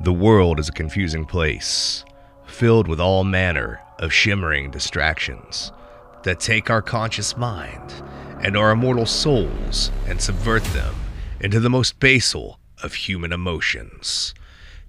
[0.00, 2.04] The world is a confusing place,
[2.46, 5.72] filled with all manner of shimmering distractions
[6.22, 7.94] that take our conscious mind
[8.40, 10.94] and our immortal souls and subvert them
[11.40, 14.34] into the most basal of human emotions.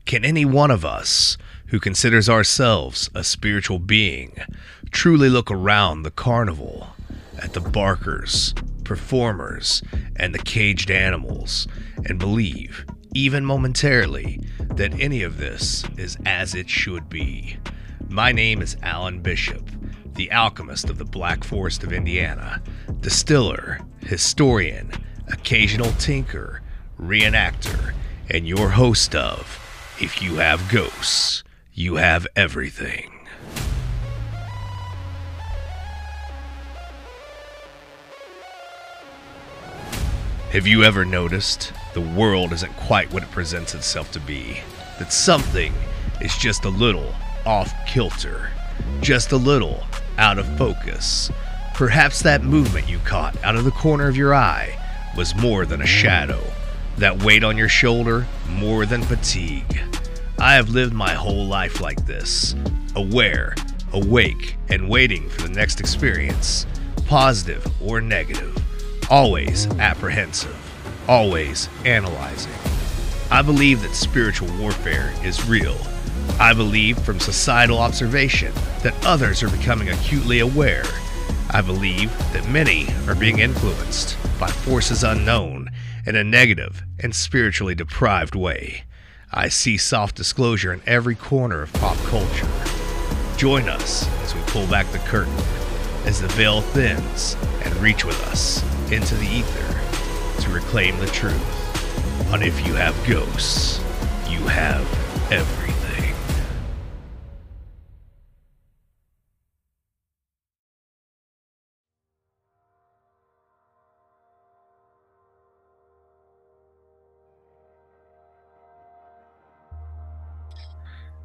[0.05, 4.39] Can any one of us who considers ourselves a spiritual being
[4.91, 6.89] truly look around the carnival
[7.41, 8.53] at the barkers,
[8.84, 9.81] performers,
[10.16, 11.67] and the caged animals
[12.05, 14.40] and believe, even momentarily,
[14.76, 17.58] that any of this is as it should be?
[18.08, 19.70] My name is Alan Bishop,
[20.13, 22.62] the alchemist of the Black Forest of Indiana,
[23.02, 24.91] distiller, historian,
[25.27, 26.62] occasional tinker,
[27.00, 27.94] reenactor,
[28.30, 29.59] and your host of
[30.00, 33.19] If You Have Ghosts, You Have Everything.
[40.52, 44.61] Have you ever noticed the world isn't quite what it presents itself to be?
[44.97, 45.72] That something
[46.22, 47.14] is just a little
[47.45, 48.50] off kilter,
[49.00, 49.83] just a little
[50.17, 51.30] out of focus.
[51.75, 54.75] Perhaps that movement you caught out of the corner of your eye
[55.16, 56.42] was more than a shadow,
[56.97, 59.80] that weight on your shoulder more than fatigue.
[60.39, 62.55] I have lived my whole life like this,
[62.95, 63.53] aware,
[63.94, 66.66] awake, and waiting for the next experience,
[67.05, 68.58] positive or negative,
[69.09, 70.55] always apprehensive,
[71.07, 72.53] always analyzing.
[73.31, 75.77] I believe that spiritual warfare is real.
[76.39, 80.85] I believe from societal observation that others are becoming acutely aware.
[81.49, 85.69] I believe that many are being influenced by forces unknown
[86.05, 88.83] in a negative and spiritually deprived way.
[89.31, 92.47] I see soft disclosure in every corner of pop culture.
[93.37, 95.33] Join us as we pull back the curtain,
[96.05, 102.33] as the veil thins, and reach with us into the ether to reclaim the truth
[102.33, 103.80] on If You Have Ghosts,
[104.27, 104.82] You Have
[105.32, 106.16] Everything.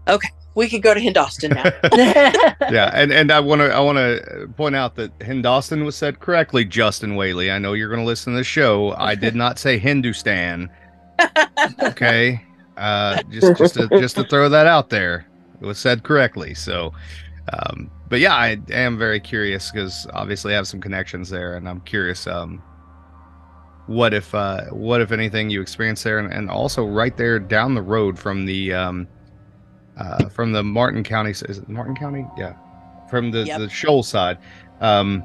[0.07, 1.65] Okay, we could go to Hindostan now.
[2.71, 6.21] yeah, and, and I want to I want to point out that Hindostan was said
[6.21, 6.65] correctly.
[6.65, 8.95] Justin Whaley, I know you're going to listen to the show.
[8.97, 10.71] I did not say Hindustan.
[11.81, 12.45] Okay,
[12.77, 15.27] uh, just just to, just to throw that out there,
[15.61, 16.53] it was said correctly.
[16.53, 16.93] So,
[17.53, 21.69] um, but yeah, I am very curious because obviously I have some connections there, and
[21.69, 22.27] I'm curious.
[22.27, 22.63] Um,
[23.87, 27.75] what if uh, what if anything you experienced there, and, and also right there down
[27.75, 29.09] the road from the um,
[29.99, 31.31] uh, from the Martin County.
[31.31, 32.27] Is it Martin County?
[32.37, 32.55] Yeah,
[33.09, 33.59] from the Yep.
[33.61, 34.39] the Shoal side.
[34.81, 35.25] Um,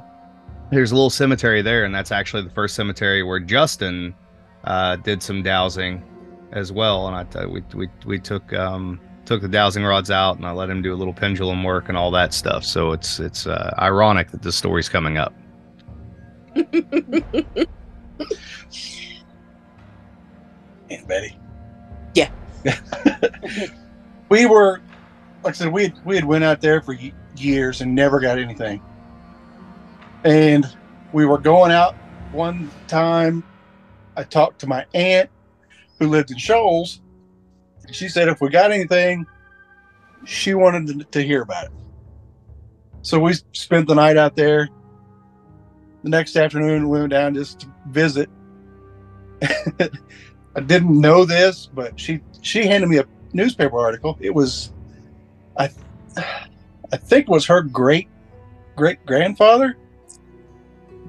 [0.71, 4.13] there's a little cemetery there, and that's actually the first cemetery where Justin
[4.65, 6.03] uh, did some dowsing
[6.51, 7.07] as well.
[7.07, 10.51] And I t- we we we took um, took the dowsing rods out, and I
[10.51, 12.63] let him do a little pendulum work and all that stuff.
[12.63, 15.33] So it's it's uh, ironic that this story's coming up.
[20.89, 21.37] Aunt Betty.
[22.15, 22.29] Yeah.
[24.29, 24.81] we were,
[25.43, 26.95] like I said, we had, we had went out there for
[27.35, 28.81] years and never got anything.
[30.23, 30.65] And
[31.11, 31.95] we were going out
[32.31, 33.43] one time.
[34.15, 35.29] I talked to my aunt
[35.99, 37.01] who lived in Shoals.
[37.91, 39.25] She said if we got anything,
[40.25, 41.71] she wanted to, to hear about it.
[43.01, 44.69] So we spent the night out there.
[46.03, 48.29] The next afternoon, we went down just to visit.
[49.41, 54.17] I didn't know this, but she she handed me a newspaper article.
[54.19, 54.71] It was,
[55.57, 55.69] I,
[56.91, 58.07] I think it was her great
[58.75, 59.77] great grandfather.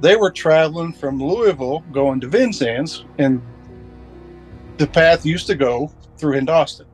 [0.01, 3.41] They were traveling from Louisville going to Vincennes, and
[4.77, 6.87] the path used to go through Hindostan.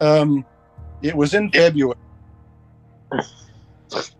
[0.00, 0.44] Um,
[1.02, 1.96] it was in February.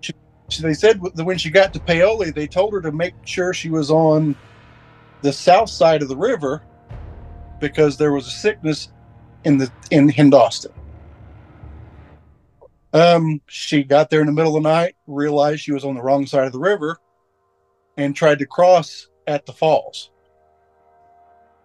[0.01, 0.13] She,
[0.61, 3.91] they said when she got to Paoli, they told her to make sure she was
[3.91, 4.37] on
[5.23, 6.63] the south side of the river
[7.63, 8.89] because there was a sickness
[9.45, 10.73] in the in Hindostan.
[12.93, 16.03] Um, she got there in the middle of the night, realized she was on the
[16.03, 16.99] wrong side of the river,
[17.97, 20.11] and tried to cross at the falls.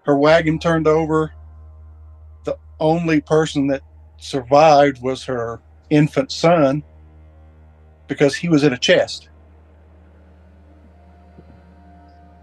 [0.06, 1.34] Her wagon turned over.
[2.46, 3.82] The only person that
[4.18, 5.60] survived was her
[5.90, 6.84] infant son
[8.08, 9.30] because he was in a chest.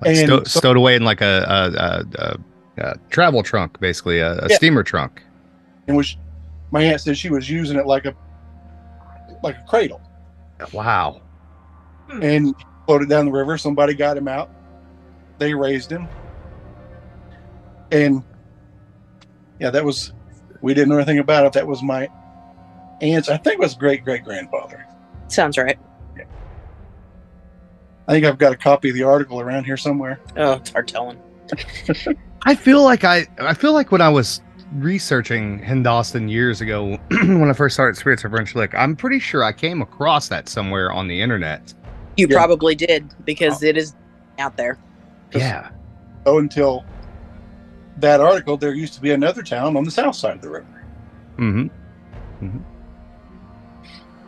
[0.02, 2.38] Like And sto- so- stowed away in like a, a, a, a,
[2.78, 4.56] a travel trunk, basically a, a Yeah.
[4.56, 5.22] steamer trunk.
[5.86, 6.16] And was
[6.70, 8.14] my aunt said she was using it like a
[9.42, 10.00] like a cradle.
[10.72, 11.20] Wow.
[12.10, 12.22] Hmm.
[12.22, 12.54] and
[12.86, 13.56] floated down the river.
[13.58, 14.50] Somebody got him out.
[15.38, 16.06] They raised him,
[17.90, 18.22] and
[19.58, 20.12] Yeah, that was.
[20.60, 21.52] We didn't know anything about it.
[21.54, 22.08] That was my
[23.00, 23.28] aunt's.
[23.28, 24.86] I think it was great great grandfather.
[25.28, 25.78] Sounds right.
[28.06, 30.20] I think I've got a copy of the article around here somewhere.
[30.36, 31.18] Oh, it's hard telling.
[32.44, 34.40] I feel like I I feel like when I was
[34.74, 39.42] researching Hindostan years ago when I first started Spirits of French Lick, I'm pretty sure
[39.44, 41.72] I came across that somewhere on the internet.
[42.16, 42.36] You Yeah.
[42.36, 43.94] probably did because it is
[44.38, 44.78] out there.
[45.34, 45.70] Yeah.
[46.26, 46.84] Oh, until
[47.98, 50.84] that article, there used to be another town on the south side of the river.
[51.38, 51.66] Mm-hmm.
[52.46, 52.58] hmm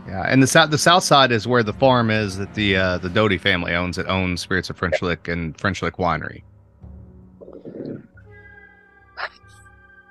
[0.08, 2.98] Yeah, and the south the south side is where the farm is that the uh,
[2.98, 3.98] the Doty family owns.
[3.98, 6.42] It owns Spirits of French Lick and French Lick Winery.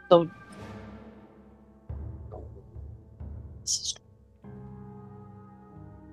[0.09, 0.29] So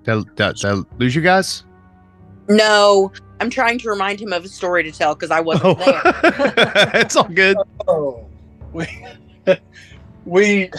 [0.03, 1.63] Did, did, did I lose you guys?
[2.49, 5.73] no, I'm trying to remind him of a story to tell because I wasn't oh.
[5.75, 6.01] there.
[6.95, 7.57] it's all good.
[7.87, 8.25] Oh,
[8.73, 8.85] we,
[10.25, 10.69] we.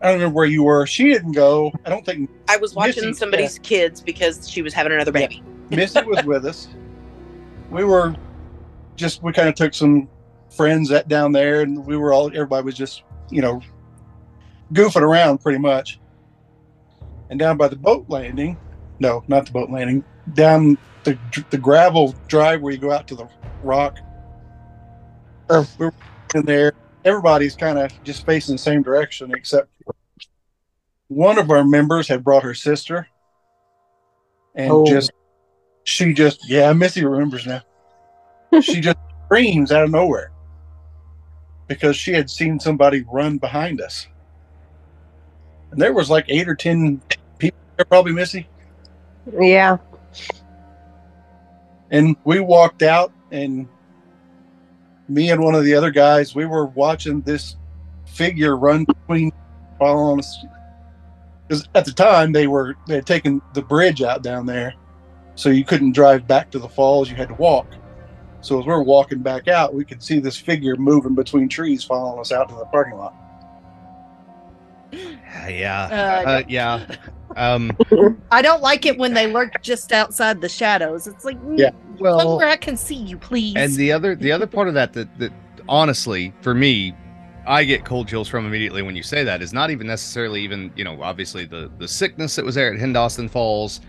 [0.00, 0.86] I don't remember where you were.
[0.86, 1.72] She didn't go.
[1.84, 5.42] I don't think I was watching Missy, somebody's kids because she was having another baby.
[5.70, 6.68] Missy was with us.
[7.70, 8.14] We were
[8.96, 10.08] just we kind of took some
[10.56, 13.60] friends that down there, and we were all everybody was just you know
[14.72, 16.00] goofing around pretty much.
[17.30, 18.56] And down by the boat landing,
[19.00, 20.04] no, not the boat landing,
[20.34, 21.18] down the
[21.50, 23.28] the gravel drive where you go out to the
[23.62, 23.98] rock.
[25.48, 25.94] Uh, we were
[26.34, 26.72] in there.
[27.04, 29.68] Everybody's kind of just facing the same direction, except
[31.08, 33.06] one of our members had brought her sister,
[34.54, 34.86] and Oh.
[34.86, 35.10] just
[35.84, 37.62] she just yeah, Missy remembers now.
[38.62, 38.96] she just
[39.26, 40.30] screams out of nowhere
[41.66, 44.06] because she had seen somebody run behind us,
[45.70, 47.00] and there was like eight or ten
[47.38, 48.46] people there, probably Missy.
[49.38, 49.78] Yeah.
[51.90, 53.68] And we walked out, and
[55.08, 57.56] me and one of the other guys, we were watching this
[58.06, 59.32] figure run between
[59.78, 60.44] following us.
[61.46, 64.74] Because at the time they were they had taken the bridge out down there,
[65.34, 67.10] so you couldn't drive back to the falls.
[67.10, 67.66] You had to walk.
[68.44, 72.20] So as we're walking back out, we could see this figure moving between trees, following
[72.20, 73.14] us out to the parking lot.
[74.92, 75.88] Yeah.
[76.26, 76.86] Uh, Uh, yeah.
[77.36, 77.72] Um,
[78.30, 81.06] I don't like it when they lurk just outside the shadows.
[81.06, 81.70] It's like, mm, Yeah.
[81.98, 83.54] well, somewhere I can see you, please.
[83.56, 85.32] and the other the other part of that that that
[85.68, 86.94] honestly for me
[87.46, 90.70] i get cold chills from immediately when you say that is not even necessarily even
[90.76, 93.80] you know obviously the the sickness that was there at hindostan falls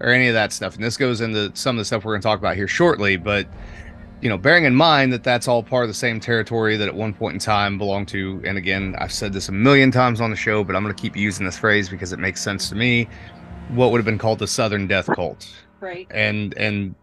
[0.00, 2.20] or any of that stuff and this goes into some of the stuff we're going
[2.20, 3.46] to talk about here shortly but
[4.22, 6.94] you know bearing in mind that that's all part of the same territory that at
[6.94, 10.30] one point in time belonged to and again i've said this a million times on
[10.30, 12.74] the show but i'm going to keep using this phrase because it makes sense to
[12.74, 13.08] me
[13.70, 16.06] what would have been called the southern death cult right.
[16.10, 16.94] and and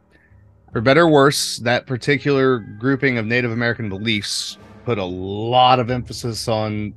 [0.71, 5.89] for better or worse, that particular grouping of Native American beliefs put a lot of
[5.89, 6.94] emphasis on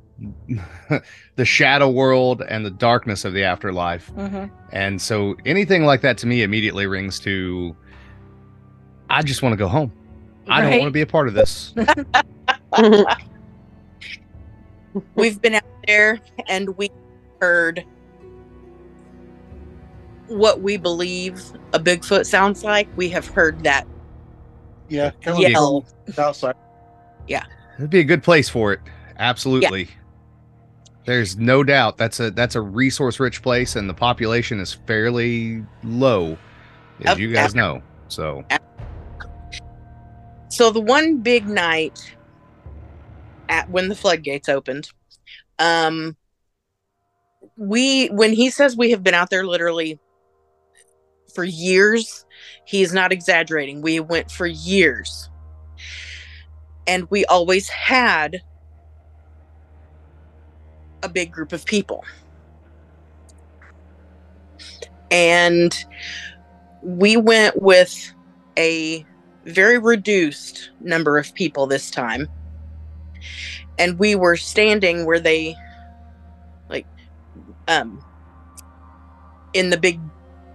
[1.35, 4.07] the shadow world and the darkness of the afterlife.
[4.09, 7.75] hmm And so anything like that to me immediately rings to
[9.09, 9.91] I just want to go home.
[10.47, 11.73] I don't want to be a part of this.
[15.15, 16.91] We've been out there and we
[17.41, 17.83] heard
[20.27, 21.41] what we believe
[21.73, 22.87] a Bigfoot sounds like.
[22.95, 23.87] We have heard that
[24.89, 25.81] Yeah, coming yell.
[25.81, 26.55] from the south side.
[27.27, 28.79] It'd be a good place for it.
[29.17, 29.89] Absolutely.
[31.05, 35.65] There's no doubt that's a that's a resource rich place and the population is fairly
[35.83, 36.37] low,
[37.01, 37.81] as Up- you guys know.
[38.09, 38.45] So
[40.53, 42.15] So the one big night
[43.49, 44.87] at when the floodgates opened,
[45.57, 46.15] um
[47.57, 49.99] we when he says we have been out there literally
[51.33, 52.23] for years,
[52.65, 53.81] he's not exaggerating.
[53.81, 55.27] We went for years.
[56.85, 58.43] And we always had
[61.01, 62.03] a big group of people.
[65.09, 65.73] And
[66.83, 68.13] we went with
[68.55, 69.03] a
[69.45, 72.27] very reduced number of people this time.
[73.77, 75.55] And we were standing where they
[76.69, 76.85] like
[77.67, 78.03] um
[79.53, 79.99] in the big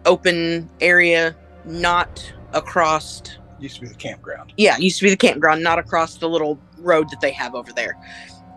[0.07, 3.23] open area, not across
[3.61, 4.53] Used to be the campground.
[4.57, 7.73] yeah, used to be the campground, not across the little road that they have over
[7.73, 7.97] there.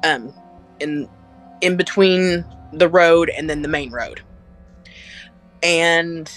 [0.04, 0.34] Um
[0.80, 1.10] in
[1.62, 4.22] in between the road and then the main road.
[5.64, 6.32] And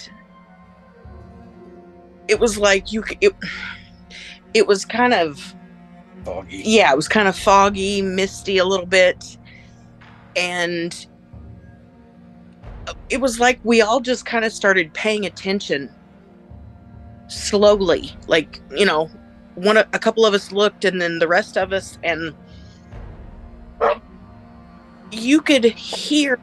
[2.27, 3.33] it was like you it,
[4.55, 5.53] it was kind of
[6.23, 6.63] Foggy.
[6.65, 9.37] yeah, it was kind of foggy, misty a little bit.
[10.35, 11.05] And
[13.09, 15.91] it was like we all just kind of started paying attention
[17.27, 18.15] slowly.
[18.27, 19.09] Like, you know,
[19.55, 22.33] one a couple of us looked and then the rest of us and
[25.11, 26.39] you could hear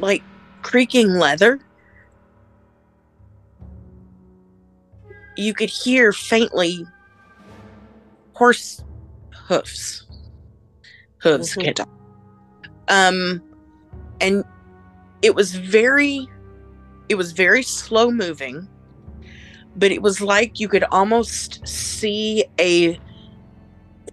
[0.00, 0.24] like
[0.62, 1.60] creaking leather.
[5.36, 6.84] You could hear faintly
[8.32, 8.82] horse
[9.48, 10.06] hoofs.
[11.22, 11.62] Hooves, Mhm.
[11.62, 11.88] can't talk.
[12.88, 13.42] Um,
[14.20, 14.44] and
[15.22, 16.28] it was very,
[17.08, 18.68] it was very slow moving,
[19.76, 22.98] but it was like you could almost see a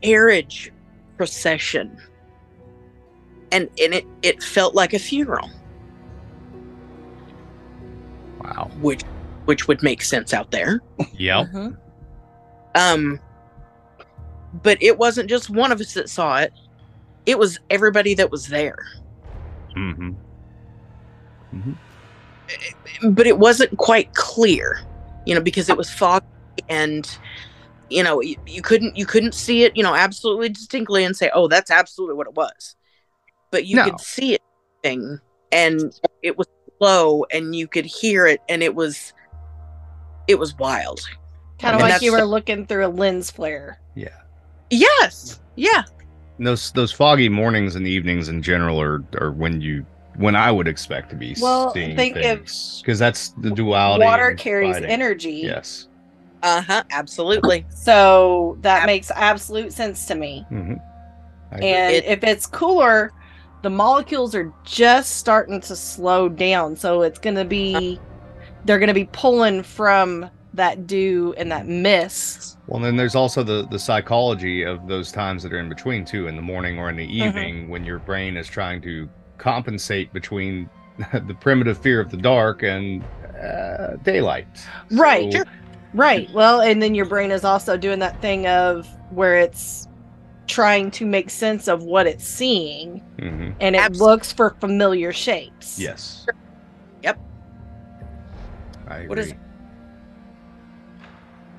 [0.01, 0.71] carriage
[1.15, 1.97] procession
[3.53, 5.49] and and it it felt like a funeral
[8.43, 8.69] Wow.
[8.81, 9.01] which
[9.45, 10.81] which would make sense out there
[11.17, 11.47] Yep.
[11.47, 11.77] Mhm.
[12.75, 13.19] um
[14.61, 16.53] but it wasn't just one of us that saw it
[17.25, 18.77] it was everybody that was there
[19.75, 20.11] Mm-hmm.
[23.09, 24.79] but it wasn't quite clear
[25.25, 26.25] you know because it was foggy
[26.69, 27.17] and
[27.89, 31.29] you know you, you couldn't you couldn't see it you know absolutely distinctly and say
[31.33, 32.75] oh that's absolutely what it was
[33.51, 33.85] but you No.
[33.85, 34.41] could see it
[34.83, 35.19] thing
[35.51, 36.47] and it was
[36.77, 39.13] slow and you could hear it and it was
[40.27, 41.01] it was wild
[41.59, 43.79] Kind of And like you that's- were looking through a lens flare.
[43.95, 44.09] Yeah.
[44.69, 45.83] yes yeah
[46.37, 49.85] And Those those foggy mornings and evenings in general are are when you
[50.17, 54.03] when I would expect to be Well, seeing think of things because that's the duality.
[54.05, 54.89] Water carries fighting.
[54.89, 55.31] energy.
[55.45, 55.87] Yes.
[56.43, 60.45] uh-huh absolutely So that Ab- makes absolute sense to me.
[60.51, 60.73] Mm-hmm.
[61.53, 63.11] And It- if it's cooler,
[63.61, 66.75] the molecules are just starting to slow down.
[66.75, 67.97] So it's going to be,
[68.65, 72.57] they're going to be pulling from that dew and that mist.
[72.67, 76.27] Well, then there's also the the psychology of those times that are in between too,
[76.27, 77.27] in the morning or in the Mm-hmm.
[77.27, 80.69] evening, when your brain is trying to compensate between
[81.13, 83.03] the primitive fear of the dark and
[83.43, 84.47] uh, daylight.
[84.91, 85.33] Right.
[85.33, 85.43] So-
[85.95, 86.27] Right.
[86.33, 89.87] Well, and then your brain is also doing that thing of where it's
[90.47, 93.53] trying to make sense of what it's seeing Mhm.
[93.61, 95.79] and it Abs- looks for familiar shapes.
[95.79, 96.25] Yes.
[97.03, 97.19] Yep.
[98.93, 99.07] I agree.
[99.09, 99.37] What is it?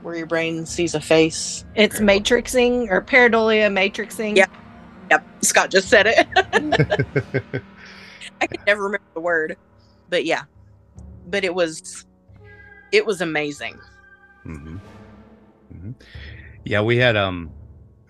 [0.02, 4.36] where your brain sees a face It's matrixing or pareidolia matrixing.
[4.36, 4.44] Yeah.
[5.10, 6.26] yep scott just said it
[8.40, 9.56] I can never remember the word,
[10.08, 10.42] but yeah,
[11.28, 12.04] but it was,
[12.92, 13.78] it was amazing.
[14.42, 14.76] hmm
[15.72, 15.90] hmm
[16.64, 17.50] Yeah, we had um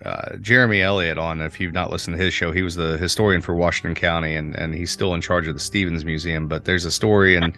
[0.03, 1.41] uh, Jeremy Elliott on.
[1.41, 4.55] If you've not listened to his show, he was the historian for Washington County, and
[4.57, 6.47] and he's still in charge of the Stevens Museum.
[6.47, 7.55] But there's a story, and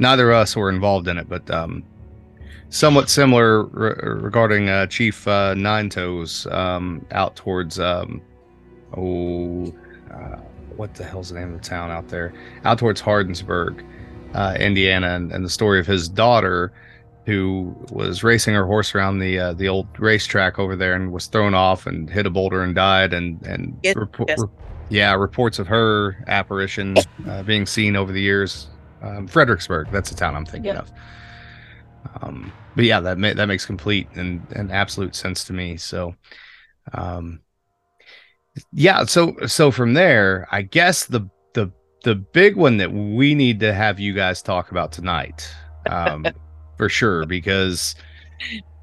[0.00, 1.84] neither of us were involved in it, but um,
[2.70, 8.20] somewhat similar re- regarding uh, Chief uh, Nine Toes um, out towards um,
[8.96, 9.72] oh.
[10.10, 10.36] Uh,
[10.76, 12.32] what the hell's the name of the town out there?
[12.64, 13.84] Out towards Hardinsburg,
[14.34, 16.72] uh, Indiana, and, and the story of his daughter,
[17.26, 21.26] who was racing her horse around the uh, the old racetrack over there and was
[21.26, 23.12] thrown off and hit a boulder and died.
[23.12, 24.40] And and Yes, repo- yes.
[24.40, 24.48] re-
[24.88, 26.96] yeah, reports of her apparition
[27.28, 28.68] uh, being seen over the years.
[29.02, 30.82] Um, Fredericksburg, that's the town I'm thinking Yep.
[30.84, 30.92] of.
[32.22, 35.76] Um, but yeah, that ma- that makes complete and, and absolute sense to me.
[35.76, 36.14] So,
[36.92, 37.40] um,
[38.72, 39.04] yeah.
[39.04, 41.70] So so from there, I guess the the
[42.04, 45.48] the big one that we need to have you guys talk about tonight,
[45.86, 46.26] um,
[46.76, 47.94] for sure, because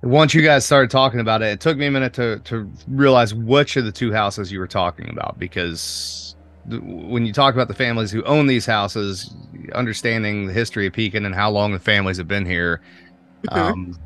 [0.03, 3.33] once you guys started talking about it, it took me a minute to to realize
[3.33, 6.26] which of the two houses you were talking about because
[6.69, 9.33] when you talk about the families who own these houses,
[9.73, 12.81] understanding the history of Pekin and how long the families have been here,
[13.49, 13.57] Mhm.
[13.57, 13.99] um,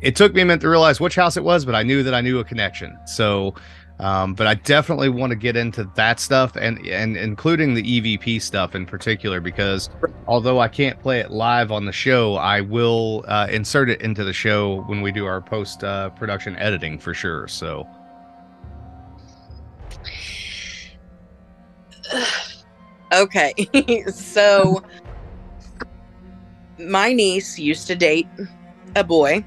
[0.00, 2.14] it took me a minute to realize which house it was, but I knew that
[2.14, 2.96] I knew a connection.
[3.06, 3.54] So,
[4.00, 8.40] um, but I definitely want to get into that stuff and and including the EVP
[8.40, 9.88] stuff in particular because
[10.26, 14.24] although I can't play it live on the show, I will uh, insert it into
[14.24, 17.46] the show when we do our post uh, production editing for sure.
[17.46, 17.86] So,
[23.12, 23.54] Okay,
[24.12, 24.82] so
[26.78, 28.26] my niece used to date
[28.96, 29.44] a boy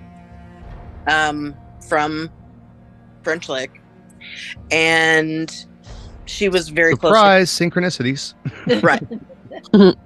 [1.08, 1.56] um,
[1.88, 2.30] from
[3.24, 3.82] French Lick,
[4.72, 5.66] and
[6.26, 7.12] she was very close.
[7.12, 8.36] surprise synchronicities.
[8.68, 8.80] To,
[9.74, 9.98] right.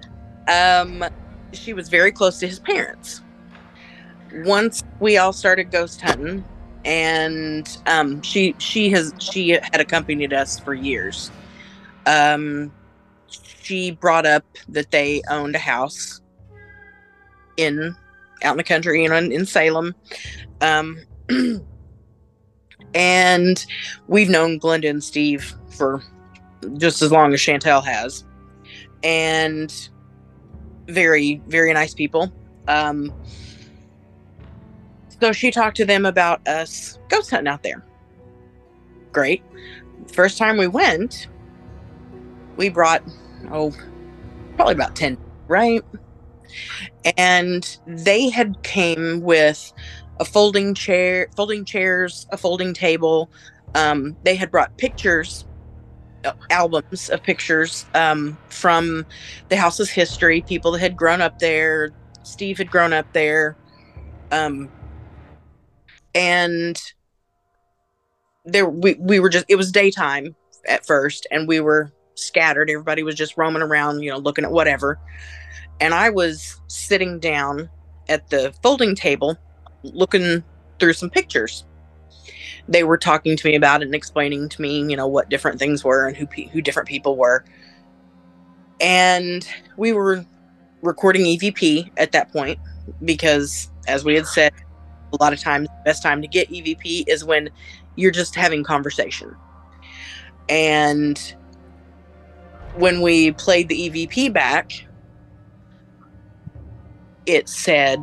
[0.48, 1.06] um,
[1.54, 3.22] she was very close to his parents.
[4.46, 6.44] Once we all started ghost hunting,
[6.86, 11.30] and um, she she has she had accompanied us for years.
[12.06, 12.72] Um,
[13.62, 16.22] she brought up that they owned a house
[17.58, 17.96] in
[18.44, 19.96] out in the country, you know, in, in Salem.
[20.62, 21.00] Um,
[22.94, 23.66] and
[24.08, 26.02] we've known Glenda and Steve for
[26.78, 28.24] just as long as Chantel has,
[29.04, 29.90] and
[30.88, 32.32] very very nice people.
[32.68, 33.14] Um,
[35.20, 37.86] so she talked to them about us ghost hunting out there.
[39.12, 39.44] Great.
[40.12, 41.28] First time we went,
[42.58, 43.04] we brought
[43.52, 43.74] oh
[44.56, 45.18] probably about 10
[45.48, 45.84] right?
[47.18, 49.72] And they had came with
[50.20, 53.30] a folding chair folding chairs a folding table.
[53.76, 55.46] Um, they had brought pictures
[56.24, 59.06] uh, albums of pictures um, from
[59.50, 61.92] the house's history people that had grown up there
[62.24, 63.58] steve had grown up there.
[64.32, 64.70] Um,
[66.16, 66.82] and
[68.46, 70.36] there we, we were just it was daytime
[70.68, 72.70] at first and we were scattered.
[72.70, 75.00] Everybody was just roaming around you know looking at whatever.
[75.80, 77.70] And i was sitting down
[78.08, 79.38] at the folding table
[79.84, 80.44] looking
[80.80, 81.66] through some pictures.
[82.68, 85.60] They were talking to me about it and explaining to me you know what different
[85.60, 87.44] things were and who pe- who different people were.
[88.80, 90.26] And we were
[90.82, 92.60] recording evp at that point
[93.06, 94.52] because as we had said
[95.14, 97.50] a lot of times the best time to get evp is when
[97.96, 99.36] you're just having conversation.
[100.50, 101.36] And
[102.76, 104.86] when we played the evp back
[107.26, 108.02] it said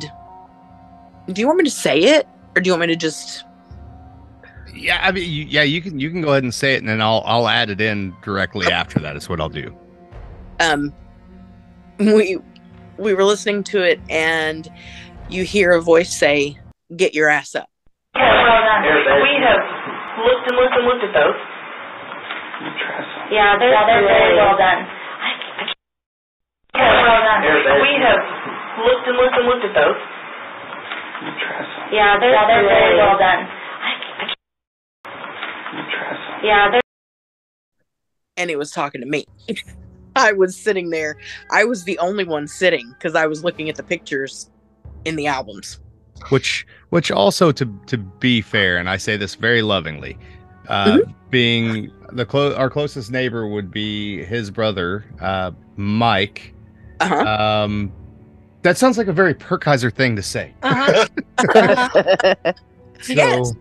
[1.33, 3.43] do you want me to say it or do you want me to just
[4.73, 6.87] Yeah, I mean, you, yeah, you can you can go ahead and say it, and
[6.87, 9.15] then I'll I'll add it in directly after that.
[9.15, 9.75] Is what I'll do.
[10.59, 10.93] um
[11.99, 12.37] we
[12.97, 14.69] we were listening to it and
[15.29, 16.57] you hear a voice say
[16.95, 17.69] get your ass up
[18.15, 19.21] Okay, well done.
[19.21, 19.61] We have
[20.25, 21.35] looked and looked and looked at those.
[23.29, 24.89] Yeah, they're, they're very well done.
[24.89, 25.29] I,
[25.61, 25.69] I,
[26.73, 27.41] okay, well done.
[27.81, 28.21] We have
[28.85, 29.99] looked and looked and looked at those.
[31.93, 33.45] Yeah, they're, they're very well done.
[33.45, 34.33] I, I,
[36.43, 36.81] yeah, they're
[38.39, 39.25] and it was talking to me.
[40.15, 41.17] I was sitting there.
[41.51, 44.49] I was the only one sitting because i was looking at the pictures
[45.05, 45.79] in the albums.
[46.29, 50.17] Which which also to to be fair, and I say this very lovingly,
[50.67, 56.53] uh, being the clo- our closest neighbor would be his brother, uh, Mike.
[56.99, 57.15] uh-huh
[57.65, 57.91] Um,
[58.61, 60.53] that sounds like a very Perkizer thing to say.
[60.63, 61.07] Uh-huh.
[63.01, 63.53] So Yes.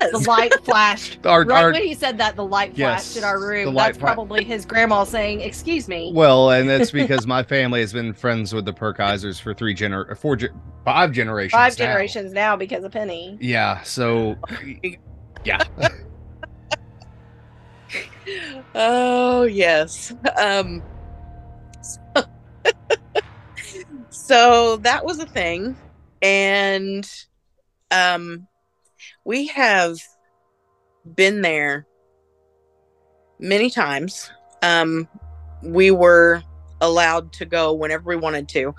[0.00, 1.24] the light flashed.
[1.26, 3.74] our, Right our when he said that, the light Yes, flashed in our room.
[3.74, 7.92] That's fla- probably his grandma saying, "Excuse me." well, and that's because my family has
[7.94, 10.50] been friends with the Perkizers for three gener four ge-
[10.84, 11.52] five generations.
[11.52, 11.84] Five now.
[11.86, 13.38] generations now because of Penny.
[13.40, 13.80] Yeah.
[13.82, 14.36] So
[15.44, 15.62] yeah.
[18.74, 20.12] Oh yes.
[20.38, 20.82] Um
[24.10, 25.76] so that was a thing
[26.20, 27.08] and
[27.90, 28.46] um
[29.24, 29.98] we have
[31.14, 31.86] been there
[33.38, 34.30] many times.
[34.62, 35.08] Um
[35.62, 36.42] we were
[36.80, 38.74] allowed to go whenever we wanted to.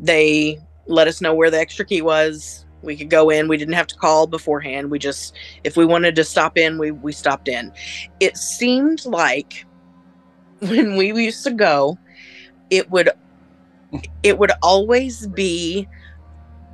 [0.00, 3.48] They let us know where the extra key was we could go in.
[3.48, 4.90] We didn't have to call beforehand.
[4.90, 7.72] We just if we wanted to stop in we we stopped in.
[8.20, 9.64] It seemed like
[10.60, 11.98] when we used to go
[12.70, 13.10] it would
[14.22, 15.86] it would always be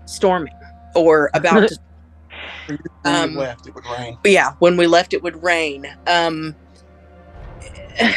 [0.06, 0.54] storming
[0.94, 1.76] or about to
[2.68, 4.18] When Um, we left, it would rain.
[4.24, 5.86] yeah when we left it would rain.
[6.06, 6.54] Um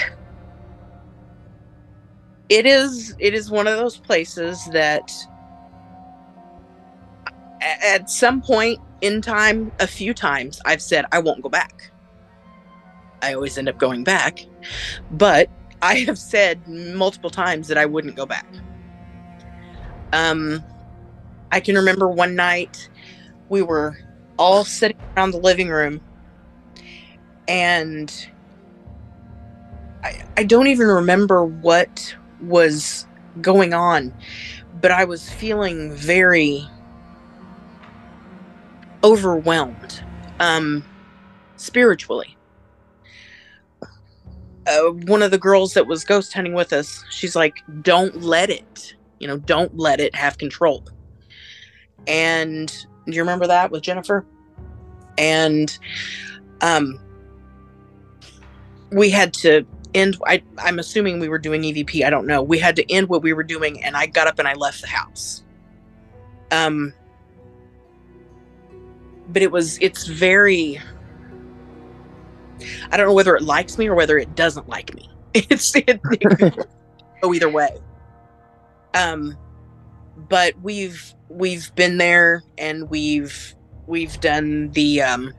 [2.49, 5.32] it is it is one of those places that a-
[7.63, 11.91] at some point in time a few times i've said i won't go back.
[13.21, 14.45] I always end up going back
[15.11, 15.49] but
[15.81, 18.47] i have said multiple times that i wouldn't go back.
[20.11, 20.63] Um
[21.51, 22.89] i can remember one night
[23.49, 23.97] we were
[24.37, 26.01] all sitting around the living room
[27.47, 28.27] and
[30.03, 33.05] I, I don't even remember what was
[33.41, 34.13] going on
[34.81, 36.67] but i was feeling very
[39.03, 40.03] overwhelmed
[40.39, 40.83] um
[41.57, 42.37] spiritually.
[44.65, 48.49] Uh, one of the girls that was ghost hunting with us she's like don't let
[48.49, 50.83] it you know don't let it have control.
[52.07, 52.67] And
[53.05, 54.25] do you remember that with jennifer?
[55.17, 55.77] And
[56.61, 56.99] um
[58.91, 62.41] we had to end I, i'm assuming we were doing evp i don't know.
[62.41, 64.81] We had to end what we were doing and i got up and i left
[64.81, 65.43] the house.
[66.51, 66.93] Um
[69.27, 70.79] but it was it's very
[72.91, 75.09] i don't know whether it likes me or whether it doesn't like me.
[75.35, 76.67] It's it, it
[77.21, 77.75] go either way.
[78.93, 79.35] Um
[80.29, 83.55] but we've we've been there and we've
[83.87, 85.33] we've done the um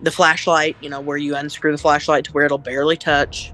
[0.00, 3.52] the flashlight you know where you unscrew the flashlight to where it'll barely touch.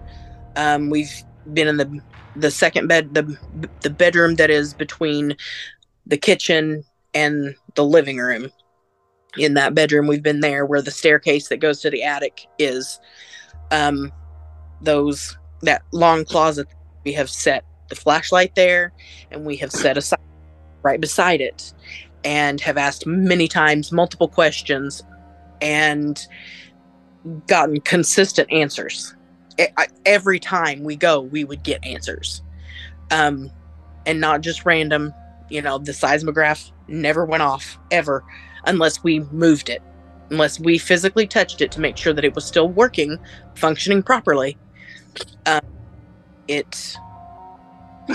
[0.57, 1.13] Um we've
[1.53, 2.01] been in the
[2.37, 3.37] the second bed the
[3.83, 5.37] the bedroom that is between
[6.07, 8.51] the kitchen and the living room
[9.39, 12.99] in that bedroom we've been there where the staircase that goes to the attic is
[13.71, 14.13] um
[14.81, 16.67] those that long closet.
[17.05, 18.93] We have set the flashlight there,
[19.31, 20.19] and we have set aside
[20.83, 21.73] right beside it,
[22.25, 25.03] and have asked many times, multiple questions,
[25.61, 26.27] and
[27.47, 29.15] gotten consistent answers.
[30.07, 32.43] Every time we go, we would get answers,
[33.11, 33.51] um,
[34.07, 35.13] and not just random.
[35.51, 38.25] You know, the seismograph never went off ever,
[38.65, 39.83] unless we moved it,
[40.31, 43.19] unless we physically touched it to make sure that it was still working,
[43.55, 44.57] functioning properly.
[45.47, 45.61] Um,
[46.49, 46.97] it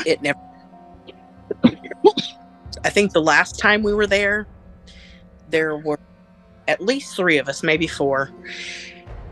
[0.05, 0.39] it never.
[2.83, 4.47] I think the last time we were there,
[5.49, 5.99] there were
[6.67, 8.31] at least three of us, maybe four,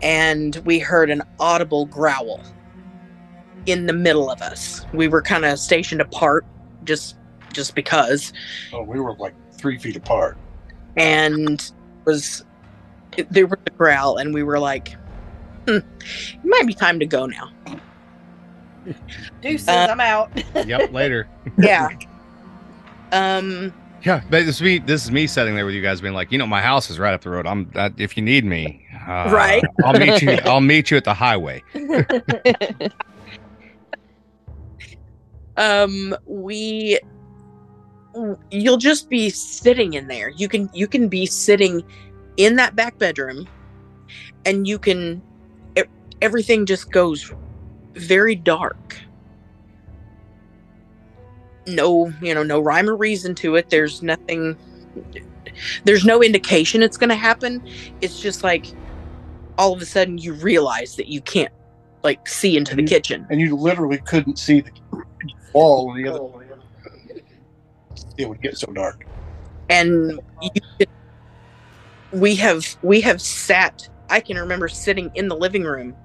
[0.02, 2.42] and we heard an audible growl
[3.66, 4.86] in the middle of us.
[4.94, 6.46] We were kind of stationed apart,
[6.84, 7.16] just
[7.54, 8.34] just because,
[8.74, 10.38] Oh, we were like three feet apart.
[10.98, 11.72] And
[12.06, 12.44] was
[13.18, 14.96] it, there was a growl, and we were like,
[15.68, 17.52] hmm, "It might be time to go now."
[19.42, 20.32] Deuces, Uh, I'm out.
[20.66, 21.28] Yep, later.
[21.58, 21.90] Yeah.
[23.12, 23.74] um.
[24.04, 24.80] Yeah, but this is me.
[24.80, 27.00] This is me sitting there with you guys, being like, you know, my house is
[27.00, 27.48] right up the road.
[27.48, 29.64] I'm uh, if you need me, uh, Right.
[29.86, 30.32] I'll meet you.
[30.44, 31.64] I'll meet you at the highway.
[35.56, 37.00] um we
[38.52, 41.84] you'll just be sitting in there you can you can be sitting
[42.38, 43.48] in that back bedroom
[44.46, 45.22] and you can
[46.22, 47.32] everything just goes
[47.96, 48.98] very dark
[51.68, 54.56] no you know no rhyme or reason to it there's nothing
[55.86, 57.62] there's no indication it's going to happen
[58.02, 58.68] it's just like
[59.58, 61.52] all of a sudden you realize that you can't
[62.04, 62.88] like see into the Mhm.
[62.88, 64.72] kitchen And you literally couldn't see the
[65.54, 66.43] wall on the other.
[68.18, 69.06] It would get so dark.
[69.70, 70.20] and
[70.80, 70.88] could-
[72.12, 75.96] we have we have sat i can remember sitting in the living room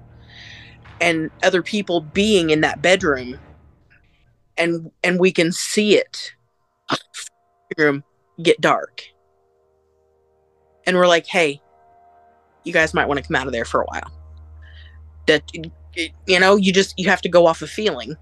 [1.00, 3.38] and other people being in that bedroom
[4.56, 6.32] and and we can see it
[7.76, 8.02] room
[8.42, 9.02] get dark.
[10.86, 11.60] And we're like hey
[12.64, 14.10] you guys might want to come out of there for a while.
[15.26, 15.42] That
[16.26, 18.16] you know you just you have to go off a feeling.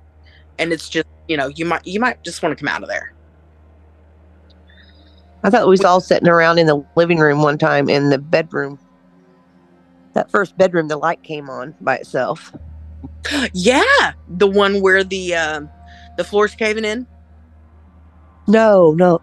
[0.59, 2.89] And it's just you know you might you might just want to come out of
[2.89, 3.13] there
[5.45, 8.19] I thought we was all sitting around in the living room one time in the
[8.19, 8.79] bedroom.
[10.15, 12.53] That first bedroom, the light came on by itself.
[13.53, 15.69] Yeah, the one where the um
[16.17, 17.07] the floor's caving in.
[18.49, 19.21] No, no,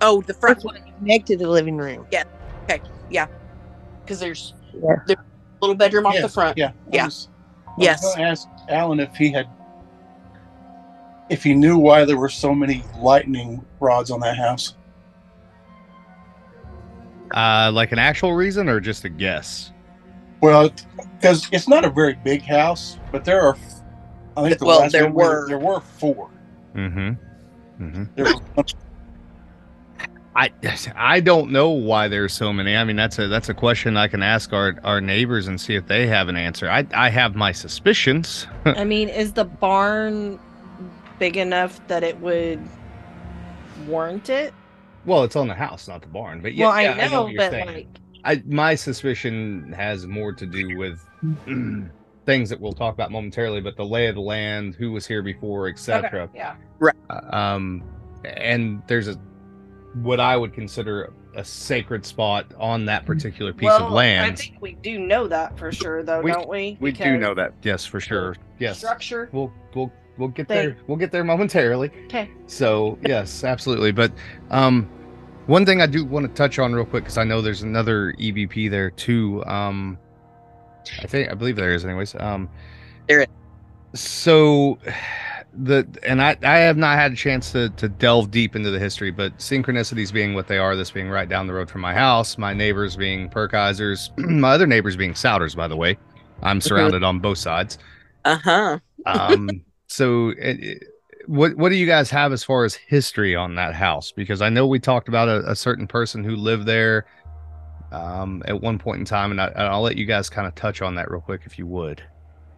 [0.00, 2.06] Oh, the front first one connected to the living room.
[2.12, 2.24] Yeah.
[2.64, 2.80] Okay.
[3.10, 3.26] Yeah.
[4.04, 4.96] Because there's Yeah.
[5.06, 5.16] the
[5.60, 6.56] little bedroom off Yeah, the front.
[6.58, 6.68] Yeah.
[6.68, 7.04] I Yeah.
[7.06, 7.28] was-
[7.68, 8.02] I Yes.
[8.02, 9.48] was ask Alan if he had,
[11.30, 14.76] if he knew why there were so many lightning rods on that house.
[17.34, 19.72] Uh, like an actual reason or just a guess?
[20.40, 20.70] Well,
[21.20, 23.56] because it's not a very big house, but there are.
[24.36, 25.46] I think the Well, last there were.
[25.48, 26.30] there were four.
[26.74, 27.84] Mm-hmm.
[27.84, 28.04] Mm-hmm.
[28.16, 28.34] There
[30.34, 30.50] I
[30.96, 32.74] I don't know why there's so many.
[32.74, 35.74] I mean, that's a that's a question I can ask our our neighbors and see
[35.74, 36.70] if they have an answer.
[36.70, 38.46] I I have my suspicions.
[38.64, 40.38] I mean, is the barn
[41.18, 42.60] big enough that it would
[43.86, 44.54] warrant it?
[45.04, 46.40] Well, it's on the house, not the barn.
[46.40, 47.66] But yeah, well, I yeah, know, what you're but saying.
[47.66, 47.86] like,
[48.24, 51.04] I my suspicion has more to do with
[52.26, 55.22] things that we'll talk about momentarily, but the lay of the land, who was here
[55.22, 56.24] before, etc.
[56.24, 56.54] okay, yeah.
[57.10, 57.82] Uh, um,
[58.24, 59.14] and there's a
[59.94, 64.32] what I would consider a sacred spot on that particular piece well, of land.
[64.32, 66.76] I think we do know that for sure, though, We- don't we?
[66.80, 68.36] we do know that, yes, for sure.
[68.58, 69.28] Yes, Structure.
[69.32, 70.76] we'll we'll we'll get They- there.
[70.86, 71.90] We'll get there momentarily.
[72.06, 72.30] Okay.
[72.46, 73.92] So yes, absolutely.
[73.92, 74.12] But
[74.50, 74.88] um,
[75.46, 78.14] one thing I do want to touch on real quick because I know there's another
[78.18, 79.44] EVP there too.
[79.46, 79.98] Um,
[81.02, 82.14] I think I believe there is, anyways.
[82.16, 82.48] Um,
[83.08, 83.26] There is.
[83.94, 84.78] So
[85.54, 88.78] the and I I have not had a chance to to delve deep into the
[88.78, 91.92] history, but synchronicities being what they are, this being right down the road from my
[91.94, 95.98] house, my neighbors being Perkisers, my other neighbors being Souders, by the way.
[96.42, 97.78] I'm surrounded on both sides
[98.24, 98.78] Uh huh.
[99.06, 99.48] um
[99.92, 100.82] so it, it-
[101.26, 104.10] what what do you guys have as far as history on that house?
[104.10, 107.06] Because i know we talked about a, a certain person who lived there
[107.92, 110.82] um at one point in time and I, i'll let you guys kind of touch
[110.82, 112.02] on that real quick if you would.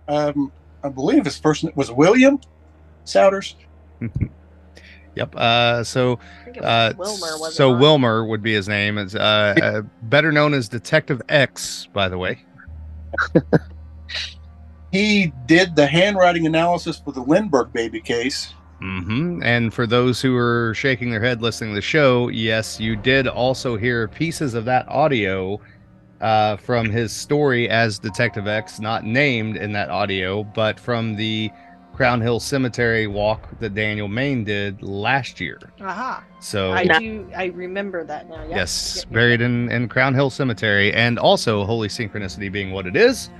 [0.08, 0.50] Um,
[0.82, 2.38] I believe his first name was William
[3.04, 3.54] Souders.
[5.14, 8.66] yep uh so I think it was uh Wilmer, was so wilmer would be his
[8.66, 8.96] name.
[8.96, 12.42] Is uh, uh better known as detective x by the way
[14.94, 18.54] He did the handwriting analysis for the Lindbergh baby case.
[18.78, 22.94] hmm And for those who are shaking their head listening to the show, yes, you
[22.94, 25.60] did also hear pieces of that audio
[26.20, 31.50] uh, from his story as Detective X, not named in that audio, but from the
[31.92, 35.58] Crown Hill Cemetery walk that Daniel Main did last year.
[35.80, 36.24] Aha.
[36.40, 37.28] So I do.
[37.36, 38.42] I remember that now.
[38.42, 38.50] Yep.
[38.50, 42.86] Yes, Yep, yep, buried in, in Crown Hill Cemetery, and also Holy Synchronicity being what
[42.86, 43.30] it is.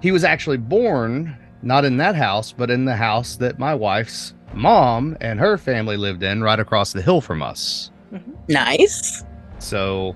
[0.00, 4.34] He was actually born not in that house, but in the house that my wife's
[4.54, 7.90] mom and her family lived in right across the hill from us.
[8.48, 9.24] Nice.
[9.58, 10.14] So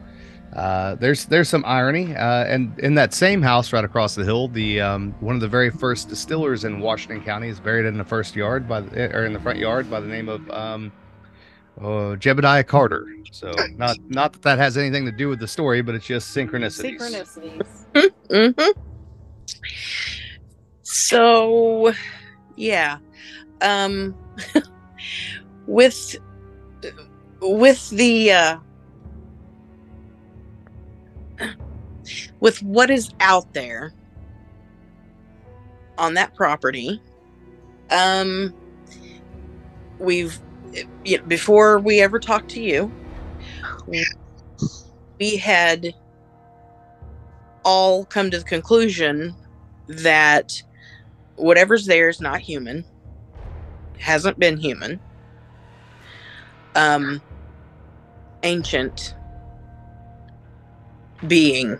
[0.54, 4.48] uh, there's there's some irony, uh, and in that same house right across the hill,
[4.48, 8.04] the um, one of the very first distillers in Washington County is buried in the
[8.04, 10.92] first yard by the, or in the front yard by the name of um,
[11.80, 13.06] uh, Jebediah Carter.
[13.32, 16.36] So not not that that has anything to do with the story, but it's just
[16.36, 17.00] synchronicities.
[17.94, 18.54] Synchronicities.
[18.54, 18.70] hmm
[20.82, 21.92] So,
[22.56, 22.98] yeah,
[23.60, 24.14] um,
[25.66, 26.16] with
[27.40, 28.58] with the uh,
[32.40, 33.94] with what is out there
[35.98, 37.00] on that property,
[37.90, 38.52] um,
[39.98, 40.38] we've
[41.26, 42.92] before we ever talked to you,
[45.18, 45.94] we had
[47.64, 49.34] all come to the conclusion
[49.92, 50.62] that
[51.36, 52.84] whatever's there is not human,
[53.98, 55.00] hasn't been human,
[56.74, 57.20] um,
[58.42, 59.14] ancient
[61.26, 61.78] being,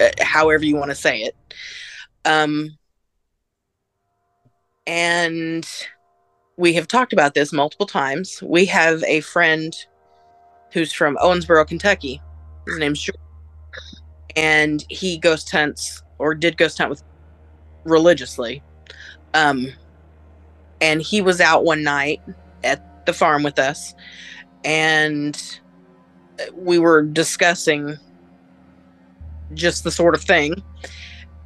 [0.00, 1.36] uh, however you want to say it.
[2.24, 2.76] Um,
[4.86, 5.68] and
[6.56, 8.42] we have talked about this multiple times.
[8.42, 9.74] We have a friend
[10.72, 12.20] who's from Owensboro, Kentucky.
[12.66, 13.16] His name's George.
[14.36, 17.02] And he ghost hunts or did ghost hunt with
[17.84, 18.62] religiously.
[19.34, 19.68] Um,
[20.80, 22.20] and he was out one night
[22.64, 23.94] at the farm with us,
[24.64, 25.40] and
[26.54, 27.96] we were discussing
[29.54, 30.62] just the sort of thing.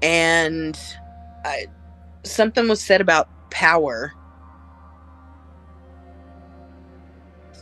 [0.03, 0.79] And
[1.45, 1.67] I,
[2.25, 4.13] something was said about power.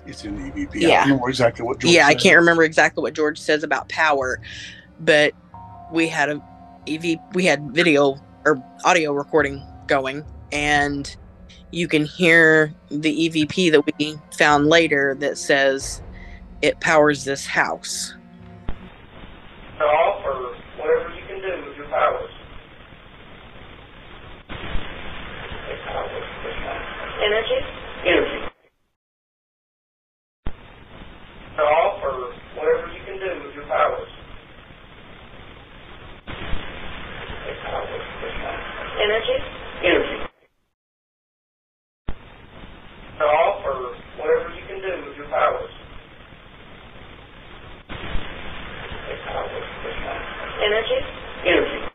[0.06, 0.76] It's in the EVP.
[0.76, 1.08] I Yeah.
[1.08, 1.78] don't know exactly what.
[1.78, 4.40] George yeah, I can't remember exactly what George says about power,
[5.00, 5.33] but
[5.92, 6.42] we had a
[6.88, 11.16] EV, we had video or audio recording going, and
[11.70, 16.02] you can hear the EVP that we found later that says
[16.62, 18.14] it powers this house.
[19.80, 22.30] off or whatever you can do with your powers.
[27.24, 27.61] Energy?
[28.07, 28.52] Energy.
[31.59, 34.09] Off or whatever you can do with your powers.
[39.05, 39.37] Energy?
[39.85, 40.27] Energy.
[43.21, 45.71] Off or whatever you can do with your powers.
[50.64, 51.07] Energy?
[51.45, 51.93] Energy.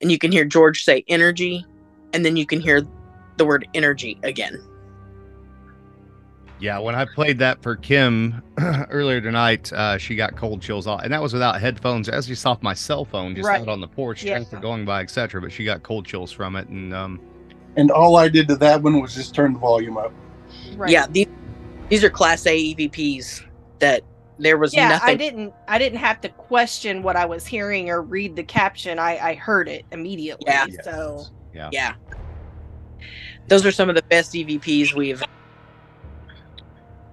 [0.00, 1.66] And you can hear George say energy,
[2.14, 2.80] and then you can hear
[3.36, 4.58] the word energy again.
[6.60, 8.42] Yeah, when I played that for Kim
[8.90, 12.08] earlier tonight, uh, she got cold chills off, and that was without headphones.
[12.08, 13.60] As just off my cell phone, just Right.
[13.60, 14.38] out on the porch, Yeah.
[14.40, 15.40] traffic going by, etc.
[15.40, 17.20] But she got cold chills from it, and um,
[17.76, 20.12] And all I did to that one was just turn the volume up.
[20.76, 20.90] Right.
[20.90, 21.28] Yeah, these,
[21.88, 23.42] these are Class A EVPs
[23.78, 24.02] that
[24.38, 25.08] there was yeah nothing.
[25.10, 28.98] i didn't i didn't have to question what i was hearing or read the caption
[28.98, 30.64] i i heard it immediately Yeah.
[30.82, 31.92] so Yeah.
[33.48, 35.22] Those are some of the best EVPs we've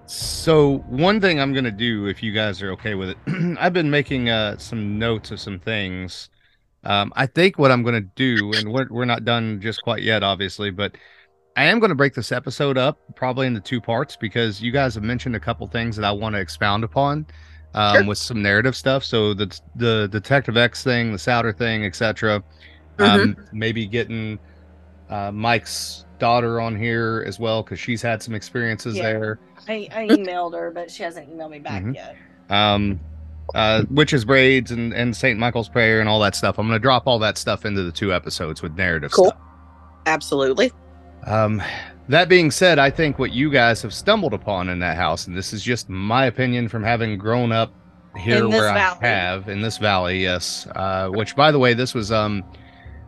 [0.09, 3.17] So one thing I'm gonna do, if you guys are okay with it,
[3.59, 6.29] I've been making uh, some notes of some things.
[6.85, 10.23] Um, I think what I'm gonna do, and we're we're not done just quite yet,
[10.23, 10.95] obviously, but
[11.57, 15.03] I am gonna break this episode up probably into two parts because you guys have
[15.03, 17.25] mentioned a couple things that I want to expound upon
[17.73, 18.05] um, Sure.
[18.05, 19.03] with some narrative stuff.
[19.03, 22.41] So the the Detective X thing, the Souder thing, etc.
[22.99, 24.39] Um, maybe getting
[25.09, 29.03] uh, Mike's daughter on here as well because she's had some experiences Yeah.
[29.03, 29.39] there.
[29.67, 31.93] I, I emailed her but she hasn't emailed me back Mhm.
[31.95, 32.15] yet
[32.49, 32.99] um
[33.53, 37.05] uh witches braids and and saint michael's prayer and all that stuff i'm gonna drop
[37.05, 39.25] all that stuff into the two episodes with narrative Cool.
[39.27, 39.37] stuff
[40.05, 40.71] absolutely.
[41.25, 41.61] um
[42.09, 45.35] that being said i think what you guys have stumbled upon in that house and
[45.37, 47.73] this is just my opinion from having grown up
[48.17, 48.99] here In this where valley.
[49.01, 52.43] i have in this valley yes uh which by the way this was um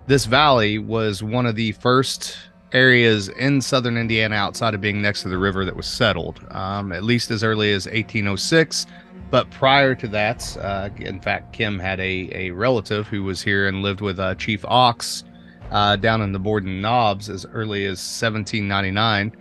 [0.09, 2.37] this valley was one of the first
[2.73, 6.91] areas in southern indiana outside of being next to the river that was settled um
[6.91, 8.85] at least as early as 1806
[9.29, 13.67] but prior to that, uh, in fact, Kim had a, a relative who was here
[13.67, 15.23] and lived with uh, Chief Ox
[15.71, 19.31] uh, down in the Borden Knobs as early as 1799.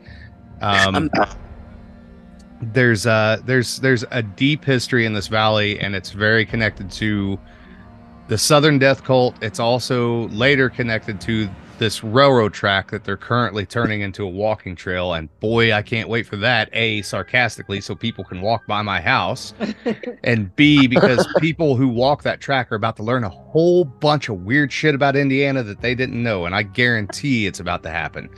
[0.60, 1.10] Um, Um,
[2.60, 7.38] there's uh there's there's a deep history in this valley and it's very connected to
[8.28, 13.64] the southern death cult it's also later connected to this railroad track that they're currently
[13.64, 17.94] turning into a walking trail and boy i can't wait for that a sarcastically so
[17.94, 19.54] people can walk by my house
[20.24, 24.28] and b because people who walk that track are about to learn a whole bunch
[24.28, 27.90] of weird shit about indiana that they didn't know and i guarantee it's about to
[27.90, 28.28] happen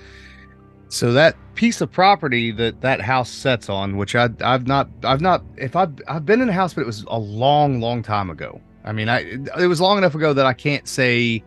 [0.89, 5.21] so that piece of property that that house sets on, which I I've not I've
[5.21, 8.29] not if I've I've been in a house, but it was a long long time
[8.29, 8.61] ago.
[8.85, 9.21] I mean, I
[9.59, 11.43] it was long enough ago that I can't say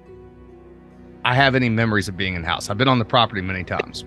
[1.25, 2.69] I have any memories of being in the house.
[2.69, 4.05] I've been on the property many times,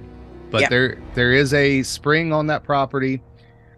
[0.51, 0.69] but Yeah.
[0.69, 3.23] there there is a spring on that property.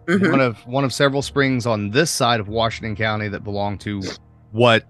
[0.07, 0.31] Mhm.
[0.31, 4.01] One of one of several springs on this side of Washington County that belong to
[4.51, 4.85] what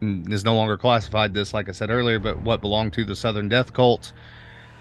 [0.00, 3.48] is no longer classified this, like I said earlier, but what belonged to the Southern
[3.48, 4.12] Death Cult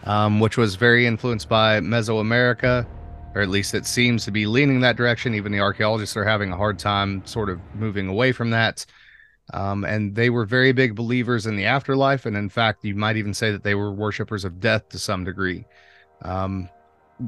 [0.06, 2.88] um, which was very influenced by Mesoamerica,
[3.36, 5.36] or at least it seems to be leaning that direction.
[5.36, 8.84] Even the archaeologists are having a hard time sort of moving away from that.
[9.54, 12.26] Um, and they were very big believers in the afterlife.
[12.26, 15.24] And in fact, you might even say that they were worshippers of death to some
[15.24, 15.66] degree.
[16.22, 16.70] Um,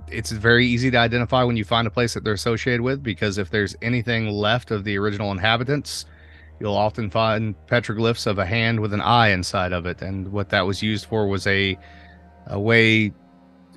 [0.08, 3.38] it's very easy to identify when you find a place that they're associated with because
[3.38, 6.06] if there's anything left of the original inhabitants,
[6.60, 10.02] you'll often find petroglyphs of a hand with an eye inside of it.
[10.02, 11.78] And what that was used for was a
[12.48, 13.14] a way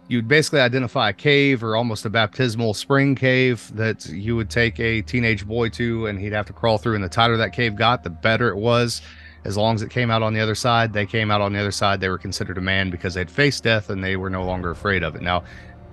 [0.09, 4.79] you'd basically identify a cave or almost a baptismal spring cave that you would take
[4.79, 7.77] a teenage boy to and he'd have to crawl through and the tighter that cave
[7.77, 9.03] got the better it was.
[9.45, 11.59] As long as it came out on the other side they came out on the
[11.59, 12.01] other side.
[12.01, 15.03] They were considered a man because they'd faced death and they were no longer afraid
[15.03, 15.23] of it.
[15.23, 15.45] Now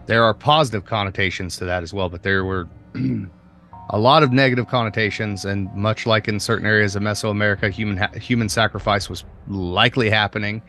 [0.06, 2.68] there are positive connotations to that as well but there were
[3.90, 8.12] a lot of negative connotations and much like in certain areas of mesoamerica human ha-
[8.20, 10.62] human sacrifice was likely happening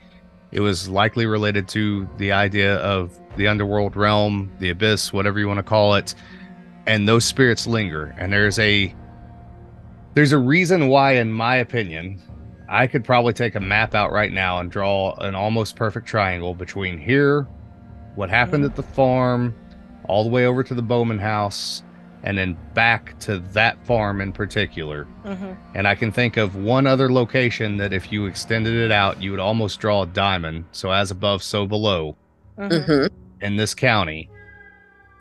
[0.54, 5.48] it was likely related to the idea of the underworld realm, the abyss, whatever you
[5.48, 6.14] want to call it,
[6.86, 8.14] and those spirits linger.
[8.18, 8.94] And there's a
[10.14, 12.22] there's a reason why, in my opinion,
[12.68, 16.54] I could probably take a map out right now and draw an almost perfect triangle
[16.54, 17.48] between here,
[18.14, 18.68] what happened mm.
[18.68, 19.54] at the farm,
[20.04, 21.82] all the way over to the Bowman house,
[22.24, 25.06] and then back to that farm in particular.
[25.24, 25.56] Mhm.
[25.74, 29.30] And I can think of one other location that if you extended it out, you
[29.30, 30.64] would almost draw a diamond.
[30.72, 32.16] So as above, so below
[32.58, 32.86] Mhm.
[32.86, 33.08] Mhm.
[33.42, 34.28] in this county.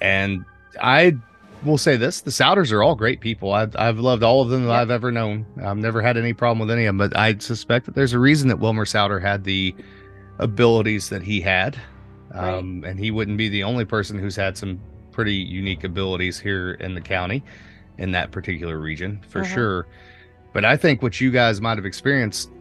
[0.01, 0.45] And
[0.81, 1.15] I
[1.63, 3.53] will say this the Souders are all great people.
[3.53, 4.81] I've, I've loved all of them that Yep.
[4.81, 5.45] I've ever known.
[5.63, 8.19] I've never had any problem with any of them, but I suspect that there's a
[8.19, 9.75] reason that Wilmer Souder had the
[10.39, 11.77] abilities that he had.
[12.33, 12.53] Right.
[12.53, 14.79] Um, and he wouldn't be the only person who's had some
[15.13, 17.43] pretty unique abilities here in the county
[17.97, 19.53] in that particular region for Mhm.
[19.53, 19.87] sure.
[20.51, 22.51] But I think what you guys might have experienced,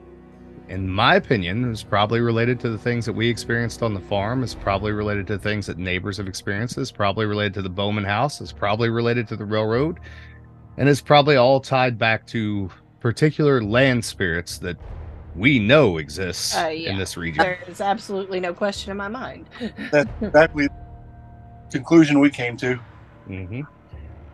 [0.68, 4.42] in my opinion, is probably related to the things that we experienced on the farm.
[4.42, 6.78] is probably related to things that neighbors have experienced.
[6.78, 8.40] is probably related to the Bowman house.
[8.40, 9.98] is probably related to the railroad.
[10.78, 14.76] And it's probably all tied back to particular land spirits that
[15.34, 16.90] we know exists Uh, yeah.
[16.90, 17.42] in this region.
[17.66, 19.46] There's absolutely no question in my mind.
[19.90, 20.72] That's exactly the
[21.72, 22.76] conclusion we came to.
[23.26, 23.62] hmm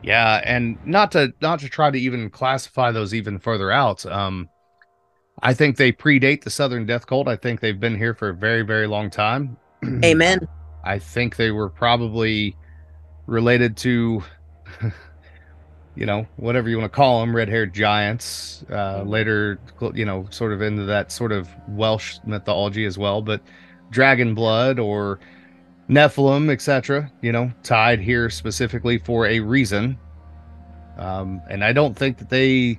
[0.03, 4.05] Yeah, and not to not to try to even classify those even further out.
[4.07, 4.49] Um,
[5.41, 7.29] I think they predate the Southern Death Cult.
[7.29, 9.57] I think they've been here for a very very long time.
[10.05, 10.47] Amen.
[10.85, 12.57] I think they were probably
[13.27, 14.23] related to,
[15.95, 18.65] you know, whatever you want to call them, red-haired giants.
[18.71, 19.61] Uh, later,
[19.95, 23.43] you know, sort of into that sort of Welsh mythology as well, but
[23.91, 25.21] dragon blood or
[25.89, 27.11] Nephilim, etc.
[27.23, 29.99] You know, tied here specifically for a reason.
[30.99, 32.79] Um, and I don't think that they,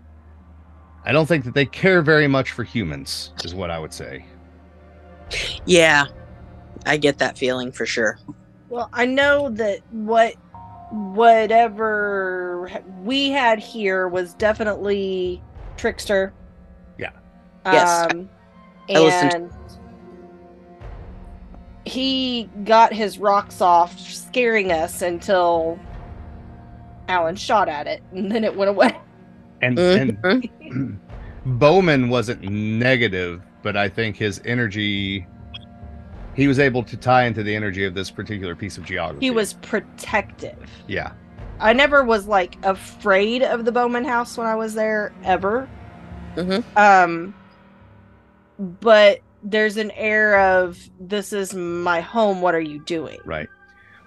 [1.05, 4.25] I don't think that they care very much for humans, is what I would say.
[5.65, 6.05] Yeah.
[6.85, 8.19] I get that feeling for sure.
[8.69, 10.35] Well, I know that what
[10.91, 12.69] whatever
[13.03, 15.41] we had here was definitely
[15.77, 16.33] trickster.
[16.97, 17.11] Yeah.
[17.65, 18.11] Yes.
[18.11, 18.29] Um,
[18.89, 19.51] I listened and
[21.89, 25.79] he got his rocks off, scaring us until
[27.07, 28.95] Alan shot at it, and then it went away.
[29.61, 30.97] And and Mhm.
[31.45, 35.25] Bowman wasn't negative, but I think his energy
[36.35, 39.25] he was able to tie into the energy of this particular piece of geography.
[39.25, 40.69] He was protective.
[40.87, 41.11] yeah.
[41.59, 45.67] I never was like afraid of the Bowman house when I was there ever.
[46.35, 46.63] Mhm.
[46.77, 47.33] Um,
[48.79, 52.41] but there's an air of this is my home.
[52.41, 53.19] What are you doing?
[53.25, 53.47] Right.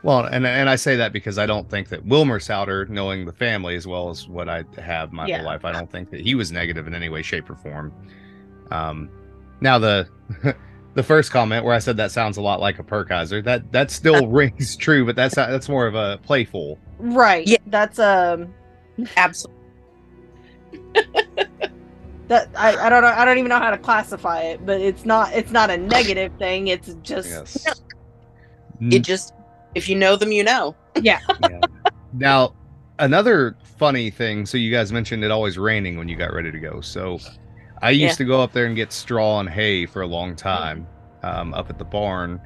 [0.03, 3.33] Well, and and I say that because I don't think that Wilmer Souder, knowing the
[3.33, 5.39] family as well as what I have my Yeah.
[5.39, 7.93] whole life, I don't think that he was negative in any way, shape, or form.
[8.71, 9.09] Um,
[9.61, 10.09] now the
[10.95, 13.45] the first comment where I said that sounds a lot like a perkizer.
[13.45, 16.79] That that still rings true, but that's that's more of a playful.
[16.99, 17.47] Right.
[17.47, 17.59] Yeah.
[17.67, 18.53] That's um
[19.17, 19.62] Absolutely.
[22.33, 25.05] That I, I don't know I don't even know how to classify it, but it's
[25.05, 26.69] not it's not a negative thing.
[26.69, 27.83] It's just Yes.
[28.91, 29.33] It just,
[29.77, 30.75] if you know them, you know.
[31.01, 31.21] yeah.
[31.41, 31.61] Yeah.
[32.13, 32.53] Now,
[32.99, 34.45] another funny thing.
[34.45, 36.81] So you guys mentioned it always raining when you got ready to go.
[36.81, 37.19] So
[37.81, 38.15] I used Yeah.
[38.15, 40.87] to go up there and get straw and hay for a long time
[41.23, 42.41] um, up at the barn,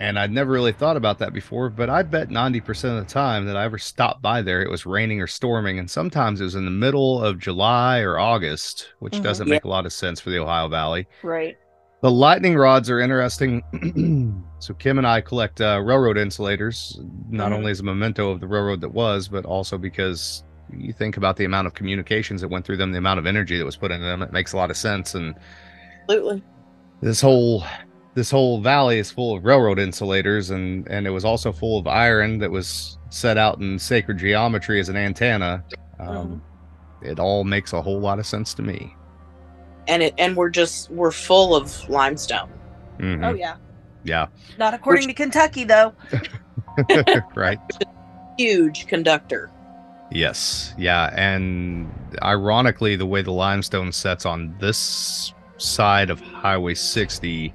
[0.00, 1.70] and I'd never really thought about that before.
[1.70, 4.70] But I bet ninety percent of the time that I ever stopped by there, it
[4.70, 8.88] was raining or storming, and sometimes it was in the middle of July or August,
[9.00, 9.22] which Mhm.
[9.22, 9.54] doesn't Yeah.
[9.54, 11.06] make a lot of sense for the Ohio Valley.
[11.22, 11.56] Right.
[12.02, 13.62] The lightning rods are interesting.
[14.58, 17.56] so Kim and I collect uh, railroad insulators, not Mhm.
[17.56, 20.44] only as a memento of the railroad that was, but also because
[20.76, 23.56] you think about the amount of communications that went through them, the amount of energy
[23.56, 24.20] that was put into them.
[24.22, 25.14] It makes a lot of sense.
[25.14, 25.34] And
[26.02, 26.42] Absolutely.
[27.00, 27.64] this whole
[28.16, 31.86] this whole valley is full of railroad insulators, and and it was also full of
[31.86, 35.62] iron that was set out in sacred geometry as an antenna.
[36.00, 36.42] Um,
[37.02, 38.96] It all makes a whole lot of sense to me.
[39.86, 42.48] And it and we're just we're full of limestone.
[42.98, 43.24] Mhm.
[43.24, 43.56] Oh yeah.
[44.02, 45.92] Yeah, Not according to Kentucky though.
[47.34, 47.58] right.
[48.38, 49.50] Huge conductor.
[50.12, 50.74] Yes.
[50.78, 51.10] Yeah.
[51.16, 51.90] And
[52.22, 57.52] ironically, the way the limestone sets on this side of Highway 60,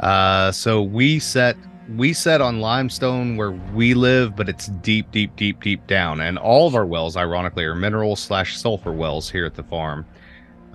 [0.00, 1.56] uh, so we set
[1.94, 6.20] we set on limestone where we live, but it's deep, deep, deep, deep down.
[6.20, 10.04] And all of our wells, ironically, are mineral slash sulfur wells here at the farm.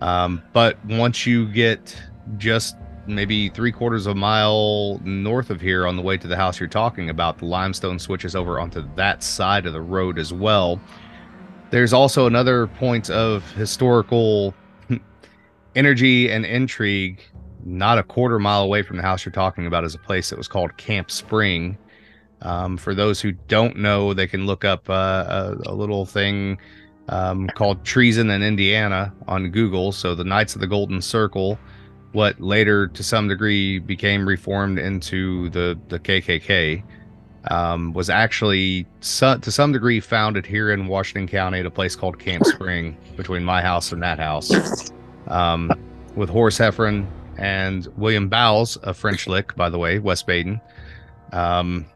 [0.01, 1.95] Um, but once you get
[2.37, 2.75] just
[3.07, 6.59] maybe three quarters of a mile north of here on the way to the house
[6.59, 10.79] you're talking about, the limestone switches over onto that side of the road as well.
[11.71, 14.53] There's also another point of historical
[15.75, 17.21] energy and intrigue.
[17.63, 20.37] Not a quarter mile away from the house you're talking about is a place that
[20.37, 21.77] was called Camp Spring.
[22.41, 26.57] Um, for those who don't know, they can look up uh, a, a little thing
[27.09, 29.91] um, called Treason in Indiana on Google.
[29.91, 31.59] So the Knights of the Golden Circle,
[32.13, 36.83] what later to some degree became reformed into the the KKK,
[37.49, 42.17] um, was actually to some degree founded here in Washington County at a place called
[42.17, 44.91] Camp Spring between my house and that house,
[45.27, 45.71] um,
[46.15, 47.07] with Horace Heffren
[47.41, 50.61] and William Bowles, a French lick, by the way, West Baden.
[51.33, 51.87] Um,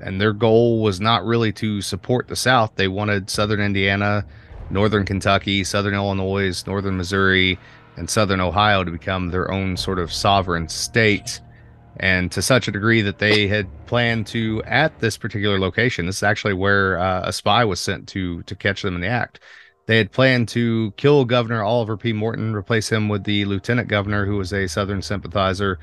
[0.00, 2.72] and their goal was not really to support the South.
[2.76, 4.24] They wanted Southern Indiana,
[4.70, 7.58] Northern Kentucky, Southern Illinois, Northern Missouri,
[7.98, 11.42] and Southern Ohio to become their own sort of sovereign state.
[11.98, 16.18] And to such a degree that they had planned to, at this particular location, this
[16.18, 19.40] is actually where uh, a spy was sent to to catch them in the act.
[19.86, 22.12] They had planned to kill Governor Oliver P.
[22.12, 25.78] Morton, replace him with the lieutenant governor, who was a Southern sympathizer.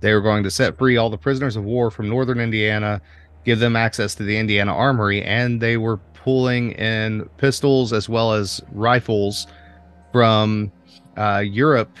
[0.00, 3.02] They were going to set free all the prisoners of war from Northern Indiana,
[3.44, 8.32] give them access to the Indiana Armory, and they were pulling in pistols as well
[8.32, 9.46] as rifles
[10.12, 10.72] from
[11.16, 11.96] uh, Europe,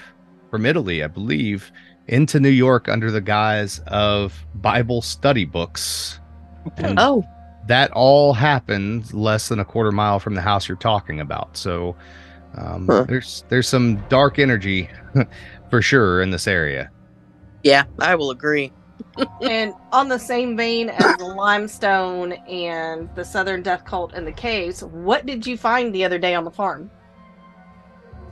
[0.50, 1.70] from Italy, I believe,
[2.08, 6.20] into New York under the guise of Bible study books.
[6.78, 7.24] And Oh,
[7.70, 11.56] that all happened less than a quarter mile from the house you're talking about.
[11.56, 11.96] So
[12.56, 13.06] um, Huh.
[13.06, 14.90] there's there's some dark energy
[15.70, 16.90] for sure in this area.
[17.62, 18.72] yeah, I will agree.
[19.42, 24.32] and on the same vein as the limestone and the southern death cult and the
[24.32, 26.90] caves, what did you find the other day on the farm?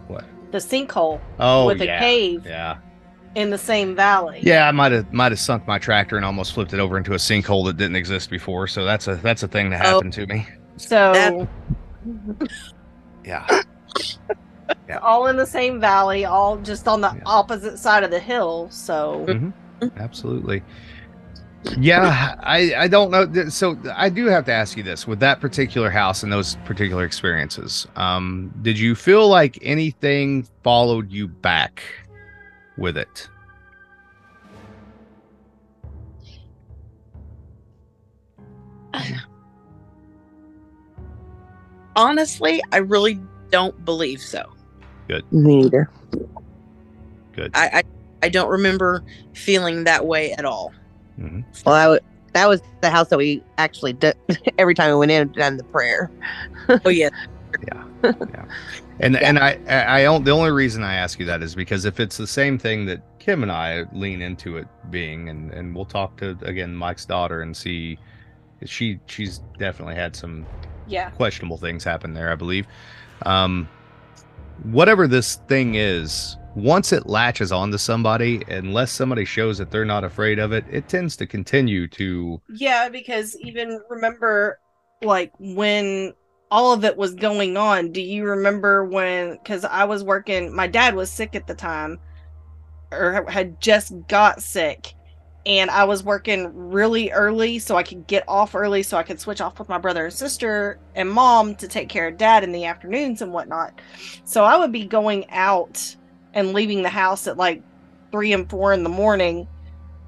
[0.09, 0.25] What?
[0.51, 2.79] The sinkhole Oh with yeah, a cave yeah,
[3.39, 4.41] in the same valley.
[4.43, 4.67] yeah.
[4.69, 7.17] I might have might have sunk my tractor and almost flipped it over into a
[7.17, 8.67] sinkhole that didn't exist before.
[8.67, 9.95] So that's a that's a thing that Oh.
[9.97, 10.47] happened to me.
[10.77, 12.51] So That-
[13.25, 13.47] Yeah.
[15.03, 17.23] all in the same valley, all just on the Yeah.
[17.27, 18.69] opposite side of the hill.
[18.71, 19.27] So
[19.99, 20.63] Absolutely.
[21.79, 23.49] Yeah, I I don't know.
[23.49, 27.05] So I do have to ask you this: with that particular house and those particular
[27.05, 31.83] experiences, um, did you feel like anything followed you back
[32.79, 33.29] with it?
[41.97, 43.21] Honestly, I really
[43.51, 44.45] don't believe so.
[45.09, 45.25] Good.
[45.31, 45.91] Neither.
[47.33, 47.51] Good.
[47.55, 47.83] I I,
[48.23, 49.03] I don't remember
[49.33, 50.73] feeling that way at all.
[51.19, 51.41] Mm-hmm.
[51.67, 52.01] Well, I w-
[52.35, 54.15] that was the house that we actually did
[54.59, 56.11] every time we went in and done the prayer.
[56.85, 57.09] Oh yeah.
[57.67, 57.85] yeah.
[58.05, 58.45] yeah,
[59.01, 60.25] And and I I I don't.
[60.25, 63.03] The only reason I ask you that is because if it's the same thing that
[63.19, 67.43] Kim and I lean into it being, and and we'll talk to again Mike's daughter
[67.43, 67.99] and see.
[68.65, 70.45] She she's definitely had some
[70.89, 72.67] yeah, questionable things happen there, I believe.
[73.23, 73.69] Um,
[74.65, 80.05] whatever this thing is, once it latches onto somebody, unless somebody shows that they're not
[80.05, 82.41] afraid of it, it tends to continue to.
[82.49, 84.59] Yeah, because even remember,
[85.03, 86.15] like when
[86.51, 89.33] all of it was going on, do you remember when?
[89.33, 91.99] Because I was working, my dad was sick at the time,
[92.91, 94.95] or had just got sick,
[95.47, 99.21] and I was working really early so I could get off early so I could
[99.21, 102.53] switch off with my brother and sister and mom to take care of dad in
[102.53, 103.81] the afternoons and whatnot.
[104.25, 105.97] So I would be going out
[106.35, 107.63] and leaving the house at like
[108.13, 109.49] three and four in the morning.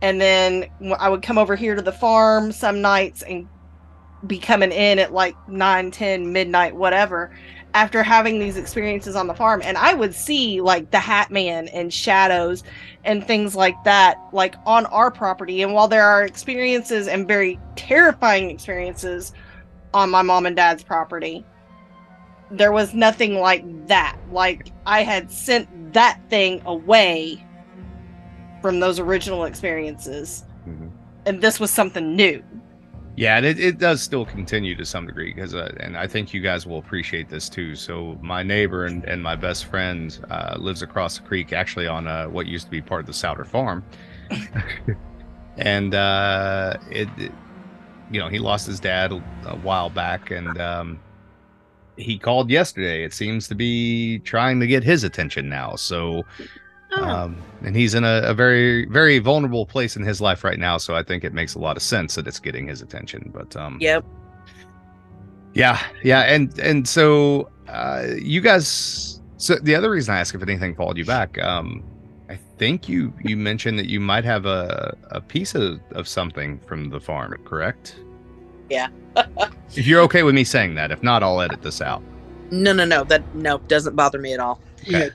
[0.02, 0.66] And then
[0.98, 3.48] I would come over here to the farm some nights and
[4.26, 7.30] be coming in at like 9, 10, midnight, whatever,
[7.74, 9.62] after having these experiences on the farm.
[9.64, 12.62] And I would see like the Hat Man and shadows
[13.04, 15.62] and things like that, like on our property.
[15.62, 19.32] And while there are experiences and very terrifying experiences
[19.94, 21.44] on my mom and dad's property,
[22.50, 24.18] there was nothing like that.
[24.32, 27.44] Like I had sent that thing away
[28.60, 30.44] from those original experiences.
[30.68, 30.88] Mm-hmm.
[31.26, 32.42] And this was something new.
[33.20, 36.32] Yeah, and it, it does still continue to some degree because, uh, and I think
[36.32, 37.76] you guys will appreciate this too.
[37.76, 42.06] So, my neighbor and, and my best friend uh, lives across the creek, actually on
[42.06, 43.84] uh, what used to be part of the Souder Farm,
[45.58, 47.30] and uh, it, it,
[48.10, 49.18] you know, he lost his dad a,
[49.56, 50.98] while back, and um,
[51.98, 53.04] he called yesterday.
[53.04, 55.76] It seems to be trying to get his attention now.
[55.76, 56.24] So,
[56.92, 57.04] Oh.
[57.04, 60.76] um, and he's in a, a very, very vulnerable place in his life right now.
[60.78, 63.30] So I think it makes a lot of sense that it's getting his attention.
[63.32, 64.04] But um, Yep.
[65.54, 69.20] yeah, yeah, and and so uh, you guys.
[69.36, 71.82] So the other reason I ask if anything called you back, um,
[72.28, 76.60] I think you you mentioned that you might have a a piece of of something
[76.66, 77.96] from the farm, correct?
[78.68, 78.88] Yeah.
[79.74, 82.02] if you're okay with me saying that, if not, I'll edit this out.
[82.50, 83.04] No, no, no.
[83.04, 84.60] That no doesn't bother me at all.
[84.84, 85.08] Yeah.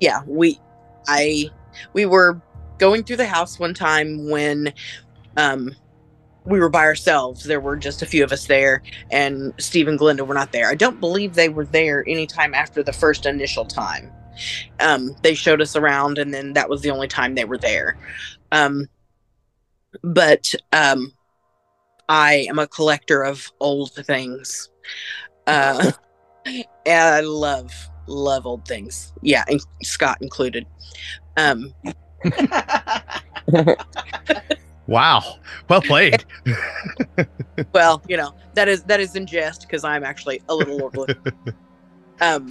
[0.00, 0.58] Yeah, we,
[1.06, 1.50] I,
[1.92, 2.40] we were
[2.78, 4.72] going through the house one time when,
[5.36, 5.74] um,
[6.44, 7.44] we were by ourselves.
[7.44, 10.68] There were just a few of us there, and Steve and Glenda were not there.
[10.68, 14.12] I don't believe they were there anytime after the first initial time.
[14.80, 17.96] Um, they showed us around, and then that was the only time they were there.
[18.52, 18.88] Um,
[20.02, 21.12] but um,
[22.08, 24.70] I am a collector of old things.
[25.46, 25.92] Uh,
[26.46, 27.72] and I love
[28.06, 29.12] love old things.
[29.22, 30.66] Yeah, and Scott included.
[31.36, 31.72] Um,
[34.86, 35.38] Wow,
[35.68, 36.24] well played.
[37.72, 41.14] well, you know that is that is in jest because I'm actually a little older.
[42.20, 42.50] um,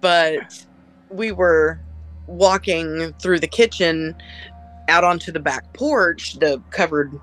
[0.00, 0.66] but
[1.10, 1.80] we were
[2.26, 4.14] walking through the kitchen
[4.88, 7.18] out onto the back porch, the covered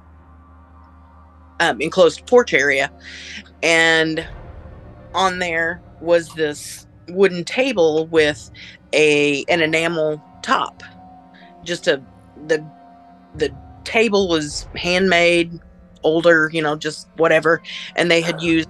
[1.59, 2.91] um, enclosed porch area,
[3.61, 4.27] and
[5.13, 8.51] on there was this wooden table with
[8.93, 10.83] a an enamel top.
[11.63, 12.01] Just a
[12.47, 12.63] the
[13.35, 15.59] the table was handmade,
[16.03, 17.61] older, you know, just whatever,
[17.95, 18.69] and they had used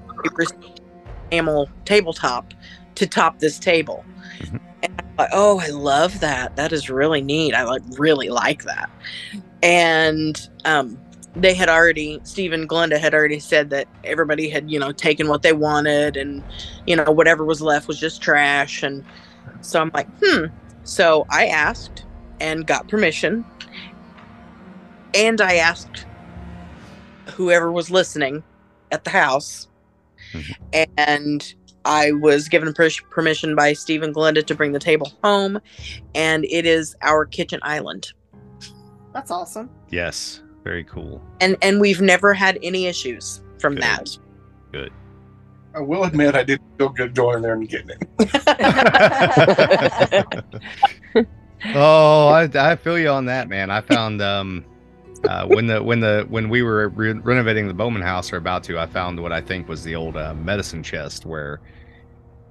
[1.31, 2.53] enamel tabletop
[2.95, 4.05] to top this table.
[4.39, 4.59] Mhm.
[4.83, 6.55] And I thought, oh, I love that.
[6.55, 7.53] That is really neat.
[7.53, 8.89] I like really like that.
[9.61, 10.97] And um,
[11.35, 15.27] they had already, Steve and Glenda had already said that everybody had, you know, taken
[15.27, 16.43] what they wanted, and
[16.85, 18.83] you know, whatever was left was just trash.
[18.83, 19.03] And
[19.61, 20.45] so I'm like, hmm.
[20.83, 22.05] So I asked
[22.39, 23.45] and got permission
[25.15, 26.05] and I asked
[27.29, 28.43] whoever was listening
[28.91, 29.67] at the house,
[30.33, 30.87] Mhm.
[30.97, 31.53] and
[31.85, 35.59] I was given per- permission by Steve and Glenda to bring the table home,
[36.15, 38.11] and it is our kitchen island,
[39.13, 39.69] That's awesome.
[39.89, 41.21] yes, very cool.
[41.41, 43.83] and and we've never had any issues from Good.
[43.83, 44.17] that.
[44.71, 44.91] Good.
[45.75, 48.07] I will admit I did feel good going there and getting it.
[51.75, 53.71] oh, I, I feel you on that, man.
[53.71, 54.63] I found um,
[55.23, 58.63] uh, when the when the when we were re- renovating the Bowman house or about
[58.65, 61.59] to, I found what I think was the old uh, medicine chest where.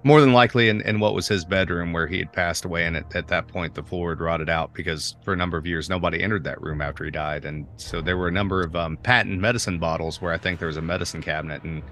[0.05, 2.97] More than likely, in, in what was his bedroom where he had passed away, and
[2.97, 5.89] at, at that point the floor had rotted out because for a number of years
[5.89, 8.97] nobody entered that room after he died, and so there were a number of um,
[8.97, 11.83] patent medicine bottles where I think there was a medicine cabinet, and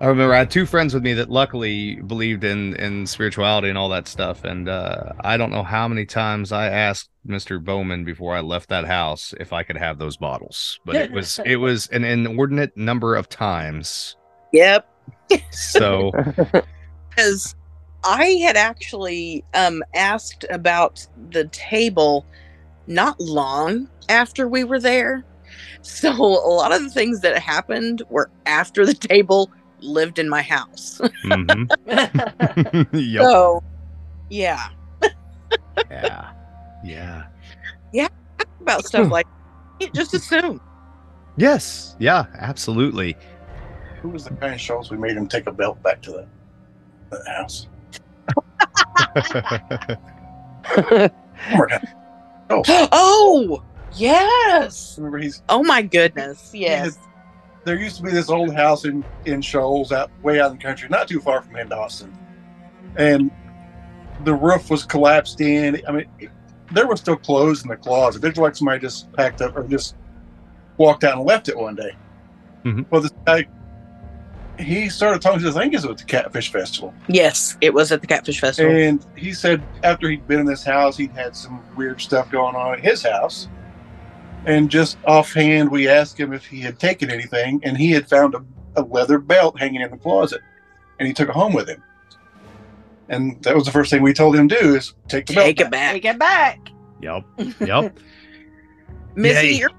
[0.00, 3.76] I remember I had two friends with me that luckily believed in in spirituality and
[3.76, 8.04] all that stuff, and uh, I don't know how many times I asked Mister Bowman
[8.04, 11.56] before I left that house if I could have those bottles, but it was it
[11.56, 14.16] was an inordinate number of times.
[14.52, 14.88] Yep,
[15.50, 16.12] So
[17.18, 17.56] because
[18.04, 22.24] I had actually um, asked about the table
[22.86, 25.24] not long after we were there.
[25.82, 29.50] So a lot of the things that happened were after the table
[29.80, 31.00] lived in my house.
[31.24, 31.68] Mhm.
[32.92, 33.22] yep.
[33.22, 33.62] So,
[34.30, 34.68] yeah,
[35.90, 36.30] Yeah.
[36.84, 37.26] Yeah.
[37.92, 38.08] Yeah.
[38.60, 39.26] About stuff like
[39.92, 40.60] just assume.
[41.36, 41.96] Yes.
[41.98, 42.26] Yeah.
[42.38, 43.16] Absolutely.
[44.02, 44.90] Who was the guy in Shoals?
[44.90, 46.28] We made him take a belt back to the,
[47.10, 47.66] the house.
[50.76, 51.10] Remember
[51.68, 51.94] that?
[52.92, 53.62] Oh,
[53.94, 54.94] yes.
[54.98, 56.50] Remember he's Oh my goodness.
[56.54, 56.96] Yes.
[56.96, 56.98] Yes.
[57.64, 60.62] There used to be this old house in in Shoals, out way out in the
[60.62, 62.16] country, not too far from here in Dawson,
[62.96, 63.30] and
[64.24, 65.80] the roof was collapsed in.
[65.86, 66.30] I mean, it-
[66.70, 68.22] there was still clothes in the closet.
[68.22, 69.96] It looked like somebody just packed up or just
[70.76, 71.92] walked out and left it one day.
[72.64, 72.84] Mhm.
[72.90, 73.46] Well, this guy,
[74.58, 75.48] he started talking to.
[75.48, 75.56] us.
[75.56, 78.72] I think it was at the Catfish Festival, Yes, it was at the Catfish Festival.
[78.72, 82.54] and he said after he'd been in this house, he'd had some weird stuff going
[82.56, 83.48] on at his house.
[84.46, 88.34] And just offhand, we asked him if he had taken anything, and he had found
[88.34, 88.44] a,
[88.76, 90.40] a leather belt hanging in the closet,
[90.98, 91.82] and he took it home with him.
[93.08, 95.56] And that was the first thing we told him to do is take the Take
[95.58, 95.68] belt.
[95.68, 95.70] it back.
[95.70, 95.92] back.
[95.92, 96.68] Take it back.
[97.02, 97.60] Yep.
[97.68, 97.98] Yep.
[99.16, 99.70] Missy, your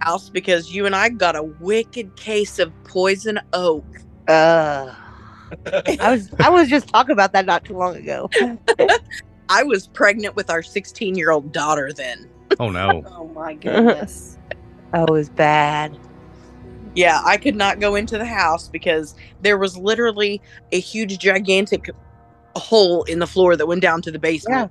[0.00, 3.84] house because you and I got a wicked case of poison oak.
[4.28, 4.94] Uh,
[6.00, 8.30] I was I was just talking about that not too long ago.
[9.48, 12.28] I was pregnant with our 16 year old daughter then.
[12.58, 13.02] Oh no.
[13.16, 14.38] Oh my goodness.
[14.94, 15.98] Oh, it was bad.
[16.94, 20.42] Yeah, I could not go into the house because there was literally
[20.72, 21.90] a huge, gigantic
[22.56, 24.70] hole in the floor that went down to the basement.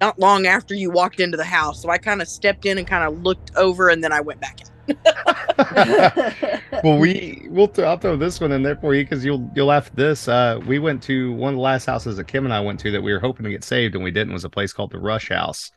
[0.00, 1.80] Not long after you walked into the house.
[1.80, 4.40] So I kind of stepped in and kind of looked over and then I went
[4.40, 4.66] back in.
[6.84, 9.66] well, we we'll th- I'll throw this one in there for you because you'll you'll
[9.66, 10.28] laugh at this.
[10.28, 12.90] Uh, we went to one of the last houses that Kim and I went to
[12.90, 14.32] that we were hoping to get saved and we didn't.
[14.32, 15.70] Was a place called the Rush House,